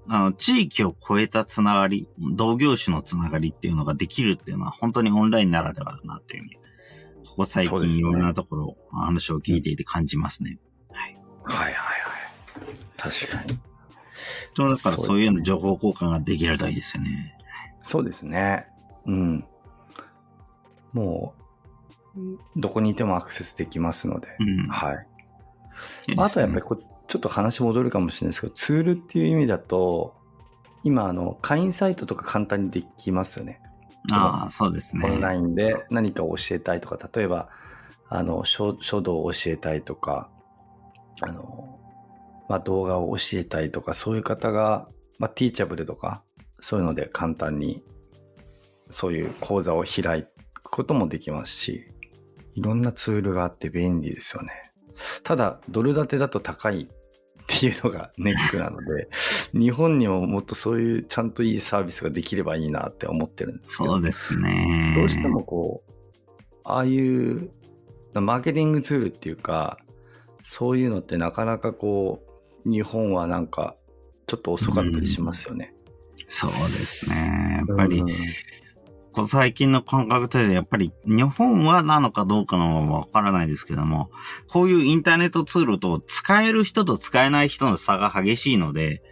[0.07, 6.55] あの、地域を超えたつながり、同業種のつながりっていうのができるっていうのは本当にオンラインならではだなっていうふうに、
[7.29, 10.59] ここ最近いろんなところ、話を聞いていて感じますね。
[10.91, 11.17] はい。
[11.43, 11.83] はいはいはい。
[12.97, 13.59] 確かに。
[14.55, 17.37] だからそういうような情報交換ができるといいですよね。
[17.83, 18.67] そうですね。
[19.05, 19.45] うん。
[20.93, 21.33] も
[22.15, 22.19] う、
[22.55, 24.27] どこにいてもアクセスできますので。
[24.39, 25.07] うん、はい。
[26.17, 30.15] あとはやっぱりこうちょっと話戻るかもしれないですけど、ツールっていう意味だと、
[30.83, 33.61] 今、あの、会員サイトとか簡単にできますよね。
[34.11, 35.07] ああ、そうですね。
[35.07, 37.49] オンラインで何かを教えたいとか、例えば、
[38.09, 40.31] あの、書書道を教えたいとか、
[41.21, 41.79] あの、
[42.49, 44.87] まあ、動画を教えたいとか、そういう方が、
[45.19, 46.23] まあ、ティーチャブルとか、
[46.61, 47.83] そういうので簡単に、
[48.89, 50.23] そういう講座を開
[50.55, 51.91] くこともできますし、
[52.55, 54.49] いろんなツールがあって便利ですよね。
[55.21, 56.89] ただ、ドル建てだと高い
[57.43, 59.09] っていうのがネックなので、
[59.53, 63.91] 日本にももっとそういうちゃんといいサービスができればいいなって思ってるんですけど。
[63.91, 64.93] そうですね。
[64.97, 65.91] どうしてもこう、
[66.63, 67.51] ああいう
[68.13, 69.79] マーケティングツールっていうか、
[70.43, 72.23] そういうのってなかなかこ
[72.65, 73.75] う、日本はなんか
[74.27, 75.73] ちょっと遅かったりしますよね。
[76.27, 77.63] そうですね。
[77.67, 78.03] やっぱり、
[79.13, 84.09] うんこう最近の感覚としてやっぱり日本はなのかどうかのわからないですけども、
[84.47, 89.03] こういうインターネットツールと使える人と使えない人の差が激しいので、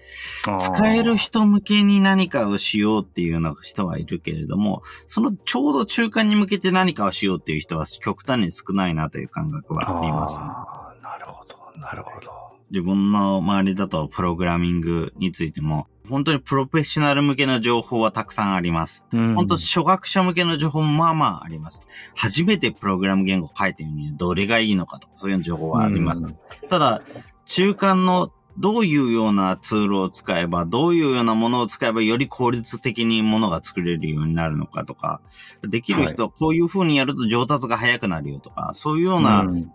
[0.59, 10.45] 使える人向けに何かをしようっていうような人はいるけれども、そのちょうど中間に向けて何かをしようっていう人は極端に少ないなという感覚はあります、ね。
[10.45, 12.31] ああ、なるほど、なるほど。
[12.71, 19.05] 自分の周りだとプログラミングについても、本当にプロフェッショナル向けの情報はたくさんあります。
[19.13, 21.81] うん本当初学者向けの情報もまあまああります。
[22.15, 26.25] 初めてプログラム言語を書いてみるどれがいいのかとか、そういう情報はあります。
[26.25, 26.35] うん
[26.69, 27.01] ただ、
[27.45, 35.21] 中間のどういうようなツールを使えば、どういうようなものを使えばより効率的にものが作れるようになるのかとか、
[35.61, 39.71] できる人はこういう風にやると上達が早くなるよとか、そういうようなうん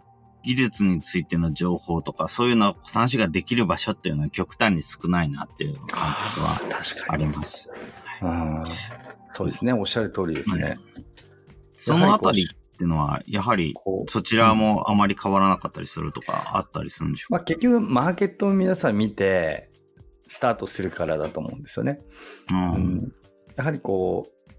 [0.46, 7.26] 技術についての情報とか、そういうの話ができる場所っていうのは極端に少ないなっていう感覚はあ確かに。
[7.26, 7.68] ります。
[8.22, 8.64] うん
[9.32, 10.78] そうですね、おっしゃる通りですね。
[11.72, 13.74] そのあたりっていうのは、やはり
[14.08, 19.68] そちらもあまり変わらなかったりするとか、あったりするんでしょうまあ、結局、マーケットを皆さん見て、
[20.26, 22.00] スタートするからだと思うんですよね。
[22.48, 22.54] か。
[22.54, 23.12] うんうん
[23.56, 24.50] やはりこう、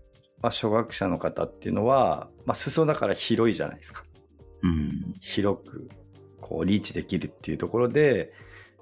[0.42, 4.04] まあ、初学者の方っていうのは、まあ、裾だから広いじゃないですか。
[5.22, 5.90] 広く
[6.42, 8.34] こうリーチできるっていうところで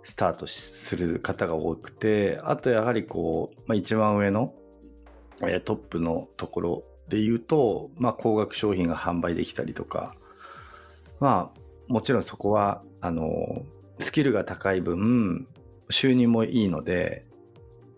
[0.04, 4.54] スタートする方が多くてあとやはりこう、まあ、一番上の、
[5.66, 10.16] トップのところで言うと、まあ、高額商品が販売できたりとか
[11.20, 13.64] まあもちろんそこはあの
[14.00, 15.48] スキルが高い分
[15.90, 17.26] 収入もいいので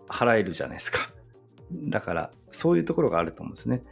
[0.07, 1.09] 払えるじゃないですか。
[1.71, 3.83] だからそういうところがあると思うんですね。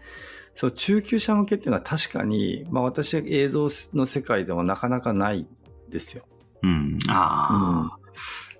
[0.55, 5.45] そう中級者向けっていうのは確かに、まあ、私は映像の世界ではなかなかない
[5.89, 6.23] ですよ。
[6.63, 6.97] うん。
[7.07, 8.05] ああ。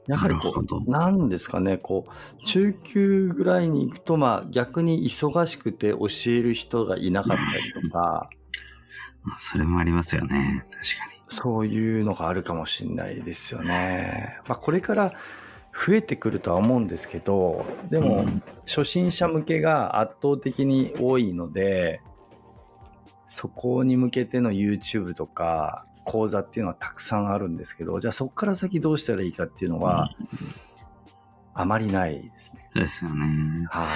[0.08, 8.30] やはりこう、なんですかね、こう、中級ぐらいに行くと、まあ逆に忙しくて教える人がいなかったりとか、
[9.24, 10.64] まあそれもありますよね。
[10.66, 11.16] 確かに。
[11.28, 14.40] そういうのがあるかもしれないですよね。
[14.48, 15.14] まあこれから
[15.76, 22.02] 増えてくるとは思うんですけど、でも、うん初心者向けが圧倒的に多いので、
[23.28, 30.10] そこに向けての YouTube とか講座っていうのはたくさんあるんですけど、じゃあそこから先どうしたらいいかっていうのは、
[31.54, 32.70] あまりないですね。
[32.74, 33.68] ですよね。
[33.70, 33.88] は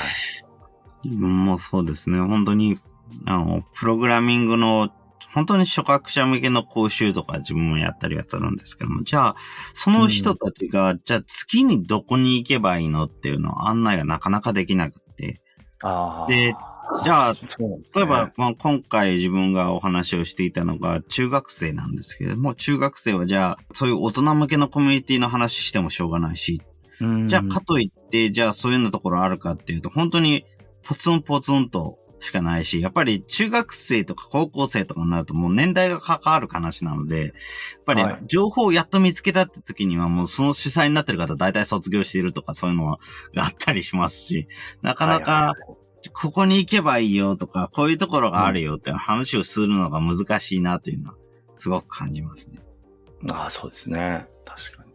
[1.04, 1.08] い。
[1.08, 2.20] 自分もそうですね。
[2.20, 2.80] 本当に、
[3.26, 4.90] あの、プログラミングの、
[5.34, 9.36] 本当に初学者向けの講習とか自分もやったりはするんですけども、じゃあ、
[9.74, 15.40] その人たちが、じゃあ次にどこに行けばいいのっていうのを案内がなかなかできなくて。
[16.28, 16.56] で
[17.04, 17.40] じゃあね。
[17.96, 26.62] 例えば、まあ、今回自分がお話をしていたのが中学生なんですけれども、中学生はじゃあ、そういう大人向けのコミュニティの話してもしょうがないし、
[27.00, 27.30] うん。
[27.30, 30.46] じゃあかといって、じゃあそういうようなところあるかっていうと、本当に
[30.84, 37.32] ポツンポツンとしかないし、やっぱり中学生とか高校生とかになるともう年代が関わる話なので、やっ
[37.86, 42.98] ぱりはい情報をやっと見つけたって時にはもうその主催になってる方大体卒業しているとかそういうのが
[43.38, 44.48] あったりしますし、
[44.82, 45.56] なかなか
[46.14, 51.16] ここに行けばいいよとか、こういうところがあるよって話をするのが難しいなというのは
[51.58, 52.60] すごく感じますね。
[53.30, 54.28] ああ、そうですね。
[54.46, 54.94] 確かに。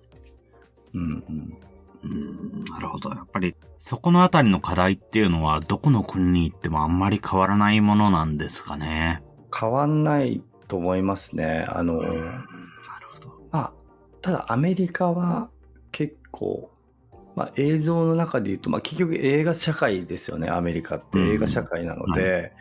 [0.95, 1.59] うんうん。
[2.05, 3.11] うんなるほど。
[3.11, 3.55] やっぱり、
[3.87, 9.23] そこのあたりの課題っていうのは、どこの国に行ってもあんまり変わらないものなんですかね。
[9.55, 11.67] 変わんないと思いますね。
[11.69, 12.15] あの、なる
[13.13, 13.29] ほど。
[13.53, 13.73] まあ、
[14.23, 15.51] ただアメリカは
[15.93, 16.71] 結構、
[17.37, 22.55] まあ、映像の中で言うと、まあ、結局映画社会ですよね、アメリカってうん映画社会なので、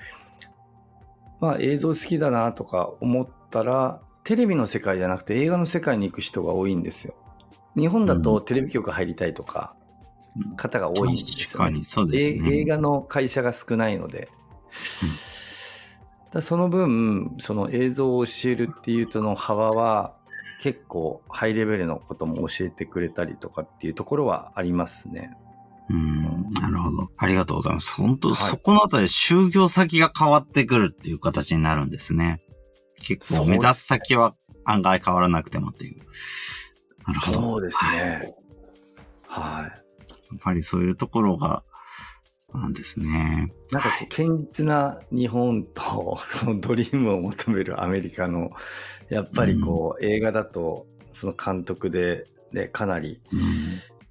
[1.39, 7.15] まあ、映像好きだなとか思ったら、テレビの世界じゃなくて映画の世界に行く人が多いんですよ。
[7.77, 9.77] 日本だとテレビ局入りたいとか、
[10.55, 11.45] 方が多いんですよ、ね。
[11.45, 12.49] 確かに、そうですね。
[12.55, 14.29] え映画の会社が少ないので、
[16.31, 20.15] だその分その映像を教えるっていうとの幅は
[20.59, 25.37] 結構ハイレベルのことも教えてくれたりとかっていうところはありますね。
[25.89, 27.09] うん、なるほど。
[27.17, 27.93] ありがとうございます。
[27.95, 32.41] 本当、はいそこのあたり就業先が変わってくるっていう形になるんですね。
[33.01, 36.01] 結構目指す先は案外変わらなくてもっていう。
[37.05, 37.41] なるほど。
[37.41, 38.35] そうですはい。
[39.27, 39.82] はい。
[40.33, 41.63] っぱりそういうところが、
[42.53, 43.51] なんですね。
[43.71, 48.51] なんかこう、堅実な日本と、 そのドリームを求めるアメリカの、
[49.09, 53.39] やっぱりこう、映画だと、その監督で、ね、かなり、うん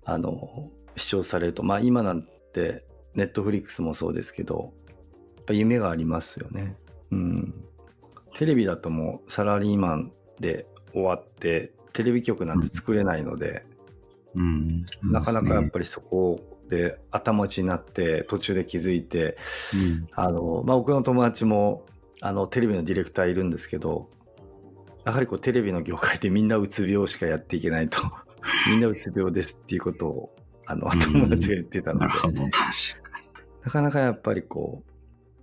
[0.05, 4.73] あの、視聴されると、まあ今なんて、ネットフリックスもそうですけど、
[5.37, 6.77] やっぱ夢がありますよね。
[7.11, 7.55] うん。
[8.35, 13.65] テレビだともうサラリーマンで終わって、テレビ局なんて作れないので、
[14.35, 14.85] うん。
[15.03, 19.37] なかなかやっり、ぱりそこで頭打ちになって途中で気づいて、
[20.13, 21.85] あの、まあ、僕の友達も
[22.21, 24.09] あのテレビのディレクターいるんですけど、
[25.05, 28.01] やはりこうテレビの業界でみんなうつ病しかやっていけないと、
[28.71, 32.63] みんなうつ病ですっていうことをあのうん友達が言ってたので、なるほど、確か
[33.65, 34.93] なかなかやっぱりこう、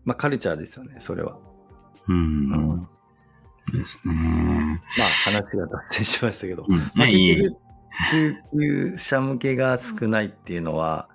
[0.06, 1.38] まあカルチャーですよね、それは。
[2.08, 2.16] に。
[2.16, 2.90] ううんん。
[3.72, 4.14] ですね。
[4.98, 6.78] まあ話が脱線しましたけど、うん。
[6.78, 7.50] まあ、ね、いい
[8.12, 11.10] 中級者向けが少ないっていうのは、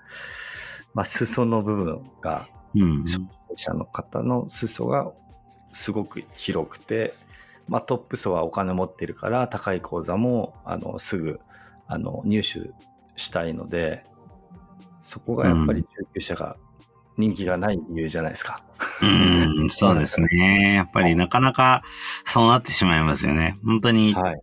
[0.94, 3.04] まあ、裾の部分がうん。
[3.04, 5.12] 初心者の方の裾が
[5.72, 7.14] すごく広くて、
[7.68, 11.40] まあ、トップ層はお金持ってるから高い講座もあのすぐ
[11.86, 12.70] あの入手
[13.16, 14.04] したいので
[15.02, 16.56] そこがやっぱり中級者が
[17.16, 18.64] 人気がない理由じゃないですか。
[19.00, 20.74] うん、そうですね。
[20.74, 21.84] やっぱりなかなか
[22.24, 23.56] そうなってしまいますよね。
[23.64, 24.40] 本当に、はい。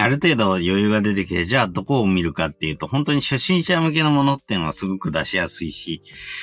[0.00, 6.02] ある程度余裕が出てきて、じゃあどこを見るかっていうと、本当に初心者向けのものっていうのはすごく出しやすいし、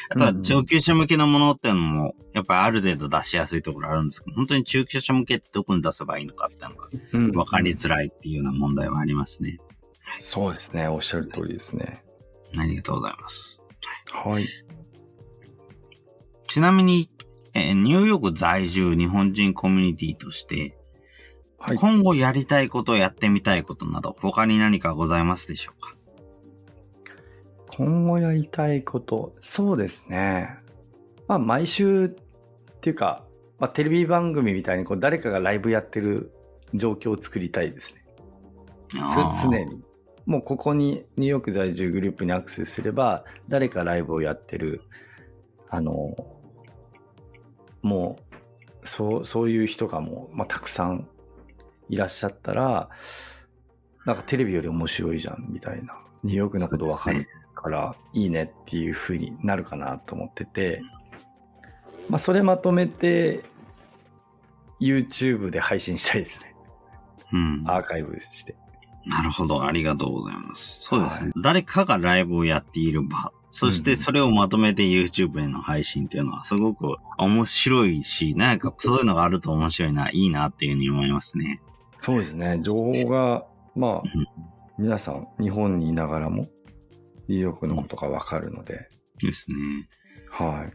[0.09, 9.57] あとは上級者向けのものっていうのも、やっぱりある程度出しやすいところあるんですけど、本当に中級者向けってどこに出せばいいのかっていうのがうん分かりづらいっていうような問題はありますね。
[10.19, 10.89] そうですね。
[10.89, 12.03] おっしゃる通りですね。
[12.57, 13.61] ありがとうございます。
[14.11, 14.45] はい。
[16.47, 17.09] ちなみに、
[17.53, 20.77] えーニューヨーク在住日本人コミュニティとして、
[21.65, 21.77] はい。
[21.77, 25.95] 今後やりたいこと、やってみたいことなど、他に何かございますでしょうか？
[27.75, 30.59] 今後やりたいこと、そうですね。
[31.27, 32.09] まあ、毎週っ
[32.81, 33.25] ていうか、
[33.57, 36.31] まあ、テレビ番組みたいにこう誰かがライブやってる
[36.75, 38.05] 状況を作りたいですね。
[38.89, 39.81] つ常に。
[40.27, 44.83] もうここにニューヨーク在住グループにアクセスすれば、誰かライブをやってる、
[45.67, 46.15] あの、
[47.81, 48.19] も
[48.83, 51.07] う、そう、そういう人がもう、まあ、たくさん
[51.89, 52.89] いらっしゃったら、
[54.05, 55.97] なんかテレビより面白いじゃん、みたいな。
[56.23, 60.81] ニューヨークのことわかるからいいねっていう風になるかなと思ってて、
[62.09, 63.43] まあ、それまとめて、
[64.79, 66.55] YouTube で配信したいですね。
[67.33, 67.63] うん。
[67.65, 68.55] アーカイブして。
[69.05, 69.63] なるほど。
[69.63, 70.81] ありがとうございます。
[70.81, 71.25] そうですね。
[71.25, 73.31] はい誰かがライブをやっている場。
[73.51, 81.61] そしてそれをまとめて YouTube への配信っていうのはすごく面白いし、何かそういうのがあると面白いな、いいなっていうふうに思いますね。
[82.05, 82.59] そうですね。
[82.61, 84.27] 情報が、まあうん、
[84.77, 86.45] 皆さん、日本にいながらも、
[87.27, 88.87] ニューヨークのことがわかるので、
[89.19, 89.57] ですね。
[90.29, 90.73] はい。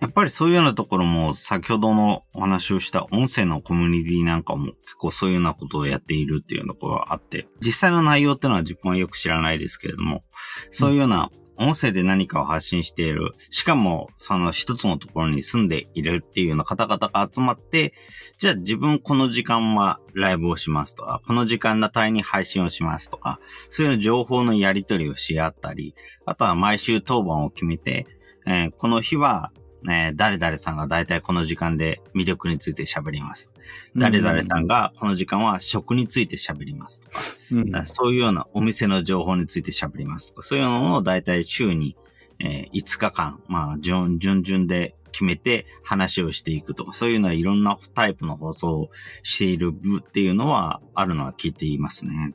[0.00, 10.22] やっぱりそういうようなところも、先ほどのお話をした音声のコミュニティなんかも結構そういうようなことをやっているっていうところがあって、実際の内容っていうのは自分はよく知らないですけれども、
[10.70, 17.94] そういうような音声で何かを発信している、しかもその一つのところに住んでいるっていうような方々が集まって、
[18.38, 23.40] じゃあ自分この時間はライブをしますとか、この時間帯に配信をしますとか、
[23.70, 28.06] そういう情報のやり取りをし合ったり、あとは毎週当番を決めて、
[28.46, 33.50] えーこの日は、ね、誰々さんが大体この時間で魅力について喋ります。
[33.96, 37.20] 誰々さんがこの時間は食について喋りますとか、
[37.52, 41.96] うん、だからそういうようなお店の情報について喋りますとか、そういうのを大体週に、
[42.38, 48.90] えー5日間、まあ、順順々で決めて話をしていくとか、そういうのはいろんなタイプの放送を
[49.22, 52.34] している部っていうのはあるのは聞いていますね。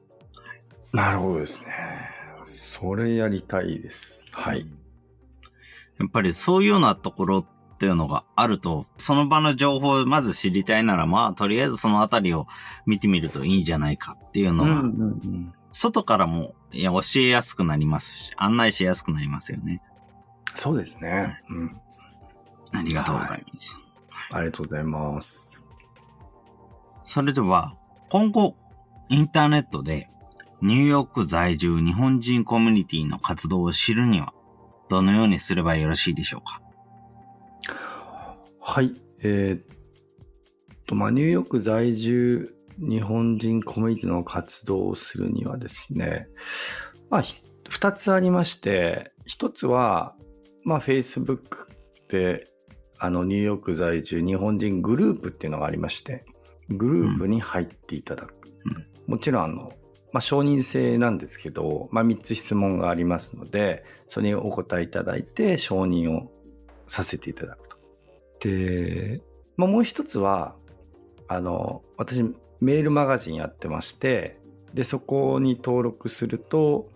[0.92, 1.68] なるほどですね。
[2.44, 4.26] それやりたいです。
[4.32, 4.66] はい。
[6.02, 12.48] やっぱりそういうようなところっていうのがあると、その場の情報をまず知りたいなら、まあ、とりあえずそのあたりを
[12.86, 19.82] 見てみるといいんじゃないかっていうのは、うんうんうん外からも、いや、教えやすくなりますし、案内しやすくなりますよね。
[20.56, 21.42] そうですね。
[21.50, 21.82] うん。
[22.74, 23.78] ありがとうございます。
[24.32, 25.64] ありがとうございます。
[27.06, 27.78] それでは、
[28.10, 28.58] 今後、
[29.08, 30.10] インターネットで、
[30.62, 34.34] ニューヨーク在住日本人コミュニティの活動を知るには、
[34.92, 36.62] どのようにすればよろしいでしょうか？
[38.60, 38.94] はい。
[39.24, 39.64] えーっ
[40.86, 46.28] と、まあ、ニューヨーク在住日本人コミュニティの活動をするにはですね、
[47.10, 47.24] まあ、
[47.70, 50.16] 二つありまして、一つは、
[50.66, 51.68] まあ、Facebook
[52.10, 52.46] で、
[53.00, 56.26] あの、ニューヨーク在住日本人グループっていうのがありまして、
[56.70, 58.34] グループに入っていただく。
[59.08, 59.72] うん、もちろん、あの、
[60.14, 66.32] まあ、承認制なんですけど、まあ、3つ質問がありますので、それにお答えいただいて、承認を
[66.88, 67.78] させていただくと。
[68.42, 69.22] で、
[69.58, 70.56] まあ、もう一つは、
[71.28, 72.24] あの、私、
[72.60, 74.38] メールマガジンやってまして、
[74.74, 76.90] で、そこに登録すると、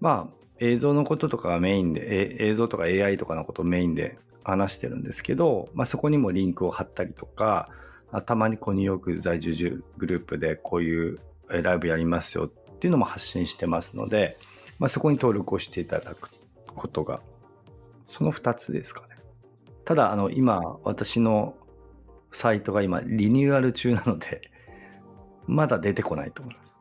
[0.00, 7.70] まあ、映像のこととかがメインで、映像とか AI とかのことをメインで話してるんですけど、まあ、そこにもリンクを貼ったりとか、
[8.26, 11.20] たまにこうニューヨーク在住グループでこういう
[11.50, 14.36] ライブやりますよっていうのも発信してますので、
[14.78, 16.30] まあ、そこに登録をしていただく
[16.74, 17.20] ことが、
[18.06, 19.18] その2つですかね。
[19.84, 21.54] ただ、あの、今、私の
[22.32, 24.40] サイトが今、リニューアル中なので、
[25.46, 26.80] まだ出てこないと思います。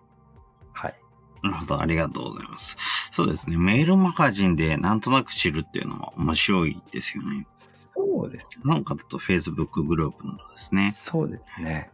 [0.74, 0.96] はい。
[1.44, 2.78] なるほど、ありがとうございます。
[3.12, 3.58] そうですね。
[3.58, 7.48] メールマガジンでなんとなく知るっていうのは面白いですよね。
[7.58, 8.62] そうですね。
[8.64, 10.92] なんかだと Facebook グループのですね。
[10.92, 11.92] そうですね。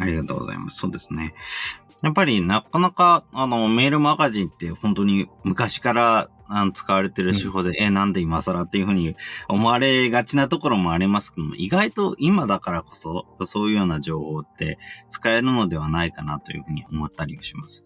[0.00, 0.78] ありがとうございます。
[0.78, 1.34] そうですね。
[2.02, 9.16] やっぱりなかなか、あの、メールマガジンって本当に昔からあの使われてる手法で、うん、え、なんで今更っていうふうに
[9.48, 14.78] 思われがちなところもありますけども、意外と今だからこそ、そういうような情報って
[15.08, 17.84] 使えるのではないかなというふうに思ったりします。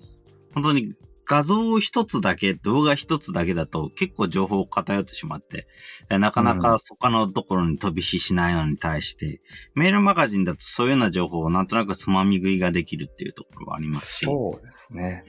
[0.55, 0.95] 本当に
[1.27, 5.67] 画像一つだけ、動画一つだけだと結構情報偏ってしまって、
[6.09, 9.27] なかなか他のところに飛び火しないのに対して、
[9.75, 14.25] うん、メールマガジンだとそういうような情報をなんとなくつまみ食いができるっていうところはありますし。
[14.25, 15.25] そうですね。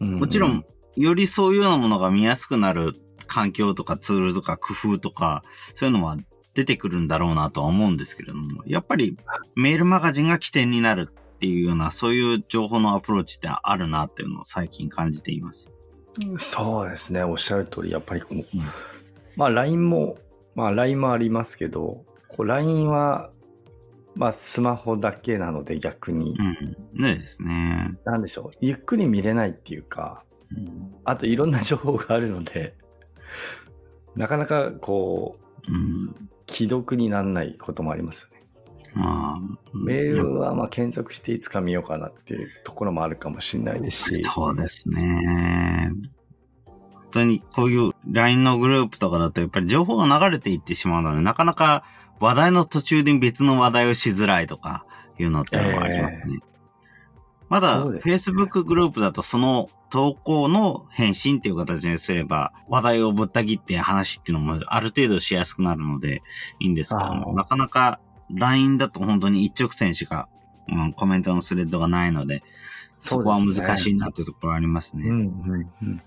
[0.00, 0.64] うん、もちろん、
[0.96, 2.92] よりそういうようなものが見やすくなる
[3.26, 5.42] 環境とかツールとか工夫とか、
[5.74, 6.18] そういうのは
[6.52, 9.16] 出てくるんだろうなとは思うんですけれども、やっぱり
[9.54, 15.72] メールマガジンが起点になるっていうような、そういう情報のアプローチってあるなっていうのを最近感じています。
[16.38, 17.24] そうですね。
[17.24, 18.46] おっしゃる通り、やっぱりこう、うん、
[19.34, 20.18] まあ LINE も、
[20.54, 23.32] まあ LINE もありますけど、こう LINE は、
[24.14, 26.36] まあスマホだけなので逆に。
[26.38, 27.02] うん。
[27.02, 27.98] ねですね。
[28.04, 28.56] なんでしょう。
[28.60, 30.22] ゆっくり見れないっていうか、
[30.56, 32.76] うん、あといろんな情報があるので、
[34.14, 35.38] なかなかこ
[35.68, 38.41] う、うん、既読にならないこともありますま
[38.96, 39.38] あ、
[39.74, 44.22] メールはまあ検索していつか見ようかなっていうところもあるかもしれないですし。
[44.24, 45.90] そうですね。
[46.64, 51.84] 本当にこういう LINE のグループとかだとやっぱり情報が流れていってしまうので、なかなか
[52.20, 54.86] 話題の途中で別の話題をしづらいとか
[55.18, 56.22] いうのってありますね。
[56.24, 56.40] えー、
[57.48, 66.22] まだ Facebook グループだとその投稿の返信っていう形にすれば話題をぶった切って話っていうのもある程度しやすくなるので
[66.60, 68.00] いいんですけども、なかなか
[68.32, 70.28] LINE だと本当に一直線しか、
[70.68, 72.42] うん、コメントのスレッドがないので、
[72.96, 75.08] そこは難しいなというところありますね。
[75.08, 76.02] うんうんうん、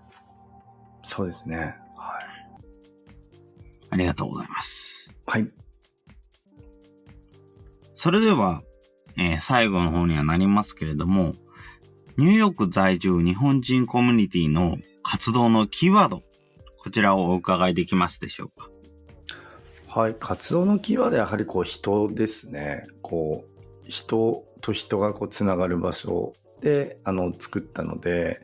[1.03, 1.57] そうですね。
[1.57, 1.75] はい。
[3.89, 5.11] ありがとうございます。
[5.25, 5.51] はい。
[7.93, 8.61] それでは、
[9.17, 11.33] えー、最後の方にはなりますけれども、
[12.17, 16.23] ニューヨーク在住日本人コミュニティの活動のキーワード、
[16.77, 18.69] こちらをお伺いできますでしょうか？
[19.95, 22.83] はい、活動のキーワードはやはりこう人ですね。
[23.01, 28.41] こう人と人がこうつながる場所であの作ったので、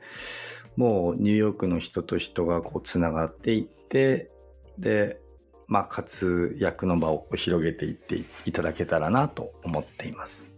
[0.78, 4.32] もうニューヨークの人と人がこうつながっていって、
[4.80, 5.20] で、
[5.68, 10.56] まあ活躍の場を広げていっていただけたらなと思っています。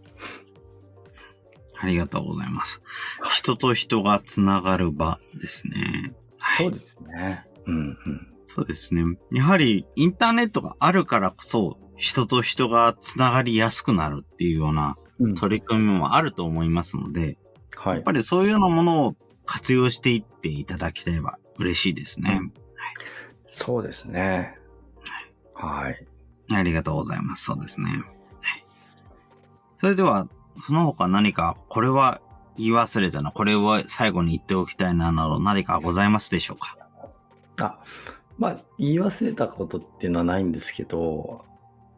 [1.76, 2.80] ありがとうございます。
[3.32, 6.14] 人と人がつながる場ですね。
[6.38, 7.44] はい、そうですね。
[7.66, 7.78] うんう
[8.10, 8.33] ん。
[8.46, 9.02] そうですね。
[9.32, 14.96] やはりインターネットがあるからこそ人と人がつながりやすくなるっていうような
[15.36, 17.38] 取り組みもあると思いますので、
[17.76, 19.16] うん、はい、やっぱりそういうようなものを
[19.46, 22.38] 活用していっていただければ嬉しいですね。
[22.40, 22.52] うん、
[23.44, 24.58] そうですね。
[25.54, 26.06] はい。
[26.52, 27.44] ありがとうございます。
[27.44, 27.90] そうですね。
[27.90, 28.02] はい、
[29.78, 30.28] それでは、
[30.66, 32.20] その他何か、これは
[32.56, 36.76] 言い忘れたな、これを最後に言っておきたいな、など何かございますでしょうか？
[37.60, 37.78] あ、
[38.38, 41.44] まあ、言い忘れたことっていうのはないんですけど、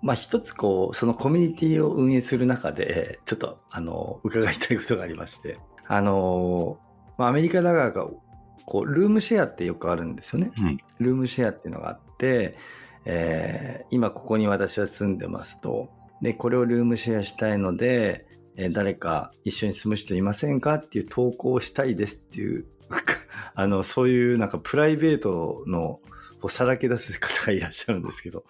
[0.02, 6.78] まあ一つこう、そのコミュニティを運営する中で、ちょっとあの、伺いたいことがありまして、あの、
[7.18, 8.08] まあアメリカだからが、
[8.66, 10.52] こう、ルームシェアってよくあるんですよね。
[10.56, 12.58] はい、ルームシェアっていうのがあって、
[13.04, 15.88] えー、今ここに私は住んでますと、
[16.20, 18.26] で、これをルームシェアしたいので、
[18.56, 22.66] えー、誰か一緒に住む人いませんかっていう投稿をしたいですっていう、
[23.54, 26.00] あの、そういうなんかプライベートの
[26.42, 28.44] をさらけ出す方がいらっしゃるんですけど、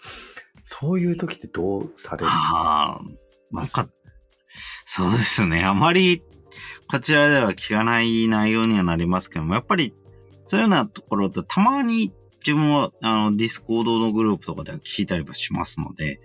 [0.62, 3.00] そういう時ってどうされるああ、
[3.50, 3.88] まさ
[4.86, 5.64] そうですね。
[5.64, 6.22] あまり、
[6.88, 9.94] こちらでは聞かない内容にはなりますけども、やっぱり、
[10.46, 12.12] そういうようなところってたまに
[12.46, 16.16] 自分は、あの、ディスコードのグループとかでは聞いたりはしますので、やっ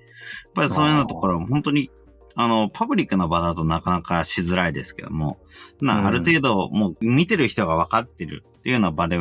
[0.54, 1.90] ぱりそういうようなところは本当に、
[2.36, 5.40] あの、パブリックな場だとなかなかしづらいですけども、
[5.82, 9.18] なある程度もう見てる人が分かってるっていうような場で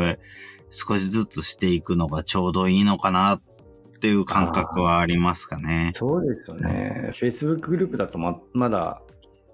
[0.70, 3.42] 少しずつしていくのがちょうどいいのかなっ
[4.00, 5.90] ていう感覚はありますかね。
[5.92, 7.10] そうですよね。
[7.12, 9.02] Facebook グループだとままだ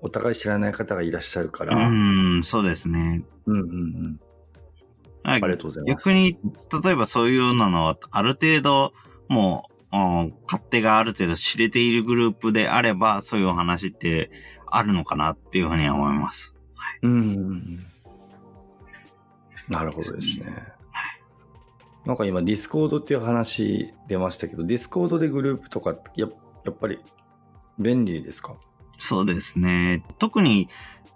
[0.03, 1.91] お互い知らない方がいらっしゃるから。
[1.91, 3.25] ん、そうですね。
[3.47, 4.21] うんうんうん。
[5.25, 6.09] あありがとうございます。
[6.09, 6.39] 逆に、
[6.85, 8.93] 例えばそういうようなのは、ある程度、
[9.29, 14.31] もう、うん勝手がある程度知れているグループであれば、そういうお話って
[14.67, 16.55] あるのかなっていうふうには思います。
[17.03, 17.87] うんうんうん。
[19.69, 20.76] なるほどですね。
[22.07, 26.29] なんか今、ディスコードっていう話出ましたけど、ディスコードでグループとかや、
[26.65, 27.01] やっぱり
[27.79, 28.55] 便利ですか？
[28.99, 30.05] そうですね。
[30.19, 30.69] 特に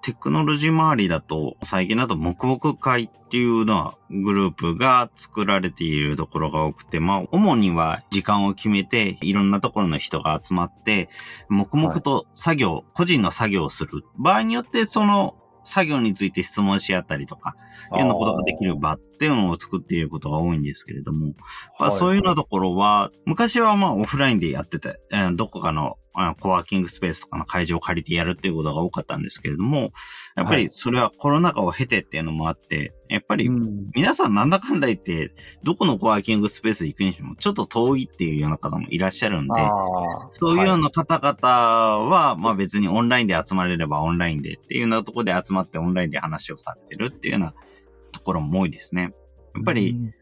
[0.03, 11.09] テクノロジー周りだと、最近だと黙々会っていうのはグループが作られているところが多くて、まあ、主には時間を決めて、いろんなところの人が集まって、
[11.49, 14.03] 黙々と作業、個人の作業をする。
[14.19, 15.37] 場合によって、その
[15.71, 17.57] 作業について質問し合ったりとか、
[17.95, 21.35] いうようなことができる場っていうのを作っていることが多いんですけれども、
[21.79, 29.93] まあ、そういうようなところは、昔はまあオフラインでやってて、えーどこかのあコワーキングスペースとかの会場を借りてやるっていうことが多かったんですけれども、
[30.37, 33.91] やっぱりそれはコロナ禍を経てっていうのもあって、やっぱりうん。
[33.95, 35.33] 皆さんなんだかんだ言って、
[35.63, 39.55] どこのコワーキングスペース行くにしてもちょっと遠いっていうような方もいらっしゃるんで、
[40.31, 47.55] そういうようはな方々は、まあ別にオンラインで集まれればオンラインでっていうようなところで集まってオンラインで話をされてるっていうような
[48.13, 49.13] ところも多いですね。
[49.55, 50.15] やっぱり、うん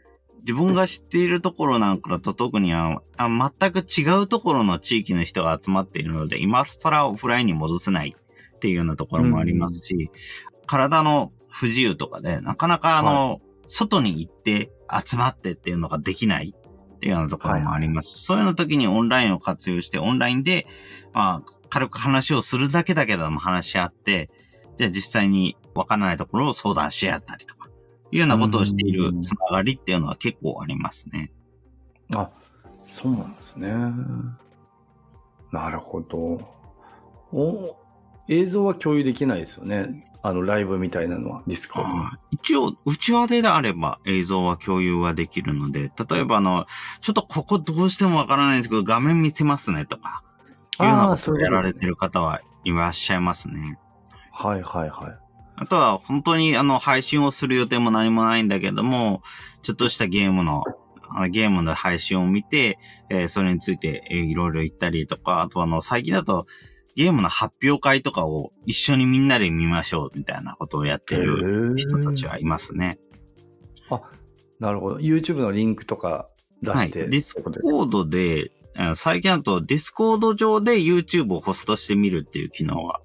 [0.49, 10.11] 自分が知っているところなんかだと特にああ全く違うところの地域の人が集まっているので、今更オフラインに戻せないっていうようなところもありますし、
[10.67, 14.73] 体の不自由とかで、なかなかあの、外に行って
[15.05, 18.19] 集まってっていうのができないっていうようなところもあります。
[18.19, 20.67] そういうの時にオンラインを活用して、オンラインで、
[21.13, 24.31] まあ、軽く話をするだけだけども話し合って、
[24.79, 27.58] じゃあ実際にわからないところを相談し合ったりとか、
[28.11, 31.31] いうようなことをしているつながりっていうのは結構ありますね。
[32.15, 32.31] あ、
[32.85, 33.73] そうなんですね。
[35.53, 36.41] なるほど。
[37.33, 37.77] お
[38.29, 40.05] 映像は共有できないですよね。
[40.23, 41.83] あの、ライブみたいなのは、ディスコ
[42.31, 46.67] 一応、内輪であれば映像は共有はできるので、例えばあの、
[47.01, 50.23] ちょっとここどうしてもわからないんですけど、画面見せますねとか、
[50.81, 53.79] いうようなことをやられてる方はいらっしゃいますね。
[54.33, 55.28] はいはいはい。
[55.61, 59.23] あとは本当にあの配信をする予定も何もないんだけども、
[59.63, 60.63] ちょっとしたゲームの、
[61.31, 62.79] ゲームの配信を見て、
[63.11, 66.47] えーそれについてえーいろいろ言ったりとか、あとあの最近だと
[66.97, 72.99] ゲームの発表会とかを一緒にみんなで見ましょうみたいなことをやってる人たちはいますね。
[73.91, 74.03] あ、
[74.59, 74.97] なるほど。
[74.97, 76.29] YouTube のリンクとか
[76.63, 76.89] 出はい。
[76.89, 77.07] して。
[77.07, 78.53] ディスコードで、
[78.95, 83.01] 最近だとディスコード上で YouTube をホストしてみるっていう機能が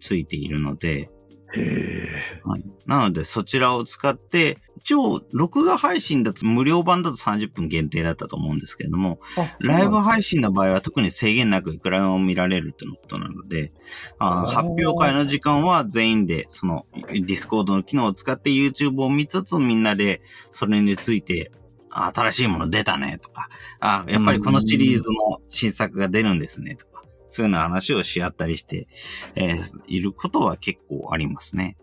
[0.00, 1.10] ついているので、
[1.56, 2.08] へ
[2.44, 2.64] はい。
[2.86, 9.20] なので、そちらを使って、一応、録画配信だと無料版だと30分限定だったと思うんですけれども、
[9.60, 13.72] ライブ配信の場合は特に制限なくいくらでも見られるということなので、
[14.18, 21.52] あ発表会の時間は全員で、その、ディスコードの機能を使って YouTube を見つつ、みんなで、それについて、
[21.90, 23.48] あ新しいもの出たね、とか、
[23.80, 26.89] あやっぱりこのシリーズの新作が出るんですね、とか、
[27.30, 28.86] そういうような話をし合ったりして、
[29.34, 31.76] えーいることは結構ありますね。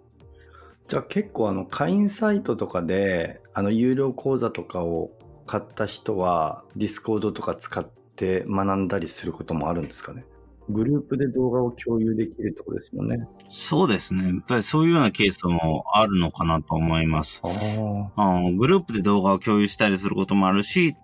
[0.87, 5.11] じゃあ結構あの会員サイトとかであの有料講座とかを
[5.45, 7.85] 買った人はディスコードとか使っ
[8.15, 10.25] て学んだりすることもあるんですかね？
[10.69, 13.25] グループで動画を共有できるってことですもんね。
[13.49, 14.27] そうですね。
[14.27, 17.41] やっぱりそういうようなケースもあるのかなと思います。
[17.43, 20.95] ああのグループで動画を共有したりすることもあるし、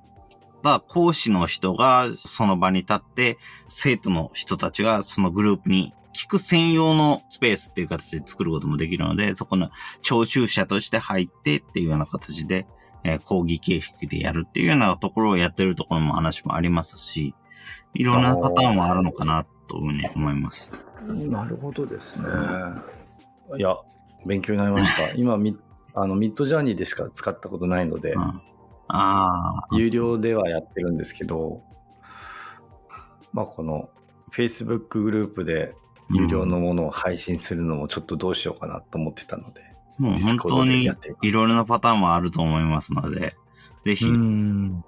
[0.64, 3.38] ただ講師の人がその場に立って、
[3.68, 9.70] 生徒の人たちがそのグループに聞く専用のスペースっていう形で作ることもできるので、そこの
[10.02, 12.66] 聴衆者として入ってっていうような形で、
[13.04, 17.36] えー講義形式でやるっていうようなところをやってるところも話もありますし、
[17.94, 20.72] いろんなパターンもあるのかなというふうに思います。
[21.06, 22.26] なるほどですね。
[23.58, 23.76] いや、
[24.26, 25.14] 勉強になりました。
[25.16, 25.58] 今ミ、
[25.94, 28.42] あのミッドジャーニーでしか使ったことないので、うん
[28.96, 31.64] ああ、有料ではやってるんですけど、
[33.34, 33.90] まあこの
[34.32, 35.74] Facebook グループで
[36.12, 39.62] 有料のものを配信するのもちょっとどうしようかなと思ってたので、
[39.98, 40.88] もう本当にい
[41.32, 43.36] ろいろなパターンもあると思いますので、
[43.86, 44.84] ぜひ、うん。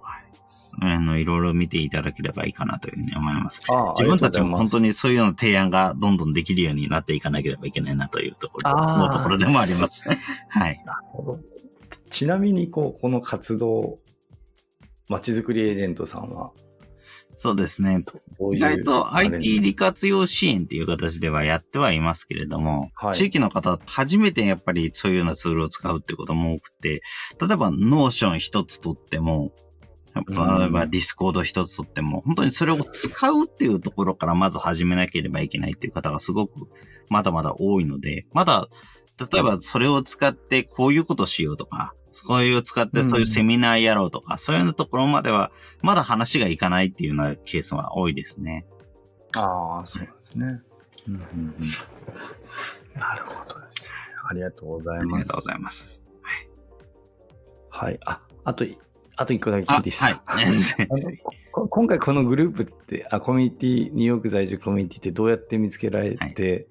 [0.81, 3.61] あの、いろいろ見ていただければいいかなというふうに思います。
[3.69, 4.89] あ自分たちも本当に。
[4.89, 10.03] にそういうような提案がどんどんできるようになっていかなければいけないなというところ、あー思うところでもあります。
[10.49, 10.83] はい。
[12.15, 13.99] ちなみに、こう、この活動、
[15.09, 16.53] まちづくりエージェントさんは、
[17.35, 18.05] そうですね。
[18.53, 23.15] 意外と IT 利活用支援っていう形ではやってはいますけれども、はい。
[23.15, 27.01] 地域の方、初めてやっぱりそういうようなツールを使うってことも多くて、
[27.45, 29.51] 例えばノーション一つとっても、
[30.15, 36.69] 例えばディスコード一つとっても、本当にそれを使うっていうところからまず始めなければいけないっていう方がすごく
[37.09, 38.69] まだまだ多いので、まだ、
[39.19, 45.51] 例えばそれを使ってこういうことしようとか、そういう使ってそういうセミナーやろうとか、そういうようなところまでは、
[45.81, 48.65] まだ話がいかないっていうようなケースは多いですね。
[49.35, 50.61] ああ、そうなんですね。
[51.07, 51.21] うんうん
[51.59, 53.93] うん、なるほどですね。
[54.29, 55.03] ありがとうございます。
[55.03, 56.01] ありがとうございます。
[57.69, 57.99] はい。
[58.05, 58.65] あ、あと、
[59.17, 60.45] あと一個だけ聞いていいですか、はい。
[61.51, 66.67] 今回このグループって、あ、コミュニティ、ニューヨーク在住コミュニティってどうやって見つけられて、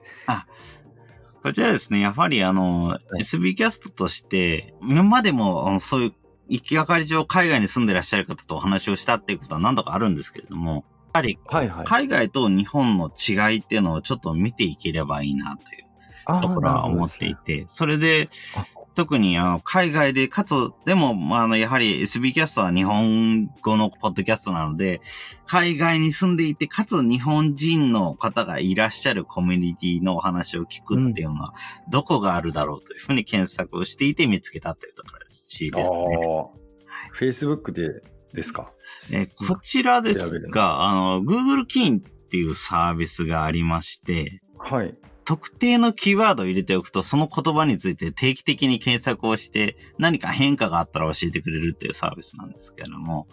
[1.44, 6.12] こちらですね、やはりあの、SB キャストとして、今までもそういう
[6.48, 11.38] 行きがかり上海外に住んでらっしゃる方とお話をしたっていうことは何度かあるんですけれども、やはり。
[11.84, 18.64] 海外と日本の違いっていうのをちょっと見ていければいいなというところは思っていて、それであ、
[18.94, 20.54] 特にあの海外で、かつ、
[20.86, 25.00] でも、まあ、あの、やはり SB キャストは日本語のポッドキャストなので、
[25.46, 31.54] 海外に住んでいて、かつ日本人の方がいらっしゃるコミュニティのお話を聞くっていうのは、
[31.90, 36.26] どこがあるだろうというふうに検索をしていて見つけたというところですほどね。
[36.26, 37.16] ああ。
[37.18, 38.72] Facebook でですか？
[39.12, 44.94] えーこちらですが、あの、Google キーンっていうサービスがありまして、はい。
[45.24, 53.26] 特定のキーワードを入れておくと、その言葉について定期的に検索をして、何か変化があったら教えてくれるっていうサービスなんですけれども、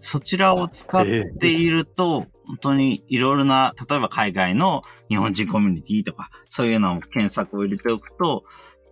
[0.00, 1.04] そちらを使っ
[1.38, 8.44] ていると、本当にいろいろな、例えば海外の日本人コミュニティとか、そういうのを検索を入れておくと、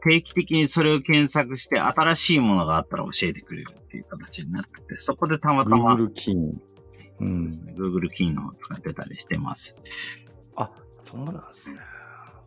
[0.03, 6.63] 定期的にそれを検索して新しいものがあったら教えてくれるっていう形になってて、そこでたまたま Google キーン。
[7.21, 7.63] うんです。
[7.63, 9.77] ね、Google キーのを使ってたりしてます。
[10.57, 10.71] あ、
[11.03, 11.79] そうなんですね。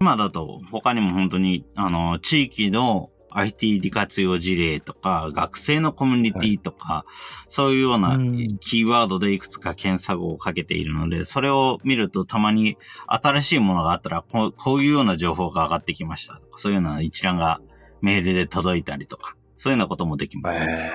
[0.02, 7.06] 今だと他にも本当に、あの、地域の IT 利活用事例とか、学生のコミュニティとか、
[7.48, 17.62] そういうようなうんキーワードでいくつか検索をかけているので、それを見るとたまに新しいものがあったらこう、こういうような情報が上がってきましたとか、そういうような一覧が
[18.02, 20.60] メールで届いたりとか、そういうようなこともできます。
[20.60, 20.92] ええ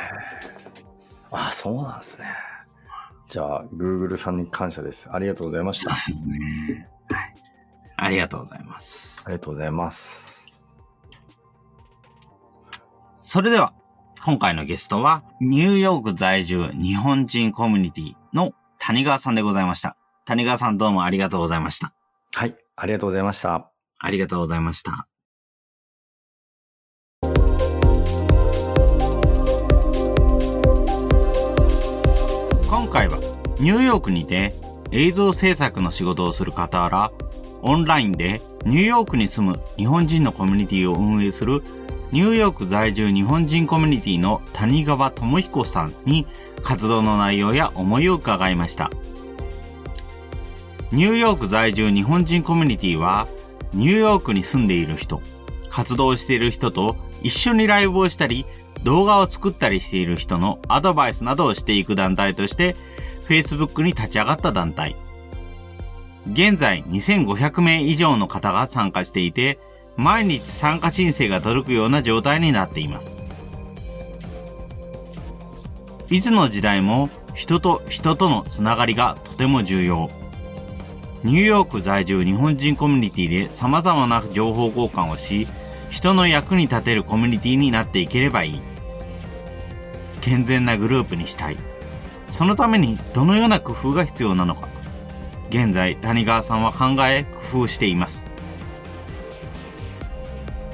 [1.31, 2.27] あ、そうなんですね。
[3.29, 5.09] じゃあ、Google さんに感謝です。
[5.13, 5.95] ありがとうございました。
[5.95, 6.89] そうですね。
[7.09, 7.46] はい。
[7.97, 9.23] ありがとうございます。
[9.25, 10.49] ありがとうございます。
[13.25, 13.75] それでは、
[14.25, 19.97] 今回のゲストは、ニューヨーク在住日本人コミュニティの谷川さんでございました。
[20.25, 21.95] 谷川さんどうもありがとうございました。
[22.33, 22.57] はい。
[22.77, 23.71] ありがとうございました。
[23.99, 25.09] ありがとうございました。
[32.69, 33.19] 今回は
[33.59, 34.53] ニューヨークにて
[34.91, 37.11] 映像制作の仕事をする傍ら、
[37.69, 41.65] オンラインでニューヨークに住む日本人のコミュニティを運営する
[42.13, 46.29] ニューヨーク在住日本人コミュニティの谷川智彦さんに
[46.63, 48.93] 活動の内容や思いを伺いました。
[50.93, 53.27] ニューヨーク在住日本人コミュニティは
[53.75, 55.21] ニューヨークに住んでいる人、
[55.69, 58.47] 活動している人と一緒にライブをしたり、
[58.85, 62.77] 動画を作ったりしている人のアドバイスなどをしていく団体として、
[63.29, 64.95] Facebook に立ち上がった団体。
[66.33, 69.59] 現在2500名以上の方が参加していて、
[69.97, 73.17] 毎日参加申請が届くような状態になっています。
[76.11, 80.09] いつの時代も人と人とのつながりがとても重要。
[81.25, 85.49] ニューヨーク在住日本人コミュニティで様々な情報交換をし、
[85.91, 88.61] 人の役に立てるコミュニティになっていければいい。
[90.21, 91.57] 健全なグループにしたい。
[92.29, 94.69] そのためにどのような工夫が必要なのか。
[95.49, 98.25] 現在、谷川さんは考え、工夫しています。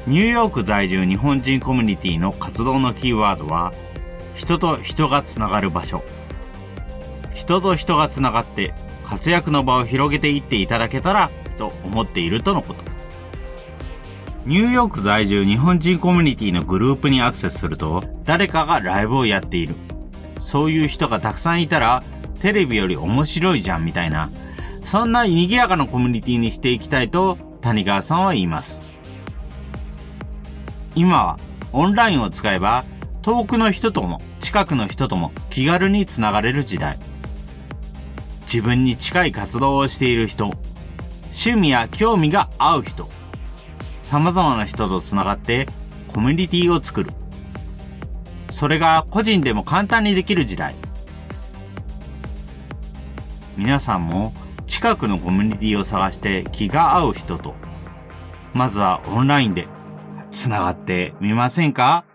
[0.06, 3.72] ニューヨーク在住日本人コミュニティの活動のキーワードは、
[4.34, 6.02] 人と人がつながる場所。
[7.34, 8.72] 人と人がつながって
[9.04, 12.82] 活躍の場を広げていっていただけたらと思っているとのこと。
[14.46, 19.76] ニューヨーク在住日本人コミュニティのグループにアクセスすると誰かがライブをやっている。
[20.40, 22.02] そういう人がたくさんいたら
[22.40, 24.30] テレビより面白いじゃんみたいな、
[24.84, 28.80] そんな賑やかなコミュニティにしていきたいと谷川さんは言います。
[30.94, 31.38] 今は
[31.72, 32.84] オンラインを使えば
[33.22, 36.98] 遠くの人とも近くの人とも気軽につながれる時代。
[38.42, 40.50] 自分に近い活動をしている人、
[41.26, 43.08] 趣味や興味が合う人、
[44.02, 45.66] 様々な人とつながって
[46.08, 47.10] コミュニティを作る。
[48.50, 50.74] それが個人でも簡単にできる時代。
[53.56, 54.34] 皆さんも
[54.72, 57.54] 近くのコミュニティを探して気が合う人と、
[58.54, 59.68] まずはオンラインで
[60.30, 62.06] 繋がってみませんか？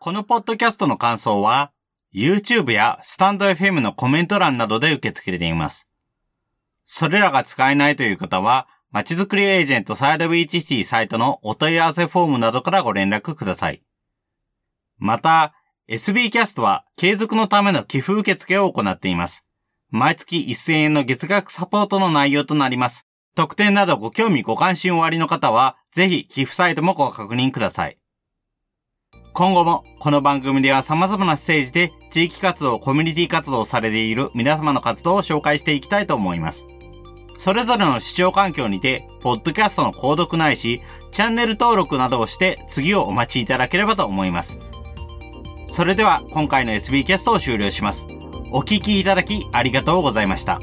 [0.00, 1.72] このポッドキャストの感想は、
[2.14, 5.88] YouTube やスタンド FM のコメント欄などで受け付けています。
[6.84, 13.82] それらが使えないという方は、まちづくりエージェントサイドビーチシティサイトのお問い合わせフォームなどからご連絡ください。
[14.98, 15.54] また、
[15.88, 19.44] SB キャストは継続のための寄付受付を行っています。
[19.88, 23.06] 毎月1000円の月額サポートの内容となります。
[23.36, 27.98] 特典などご興味ご関心おありの方は、ぜひ寄付サイトもご確認ください。
[29.32, 36.66] 今後もこの番組では様々なステージで地域活動、コミュニティ活動をされている皆様の活動を紹介していきたいと思います。
[37.36, 40.80] それぞれの視聴環境にて、ポッドキャストの購読ないし、
[41.12, 44.58] チャンネル登録などをして次をお待ちいただければと思います。
[45.76, 48.06] それでは今回の SB キャストを終了します。
[48.50, 50.58] お聴きいただきありがとうございました。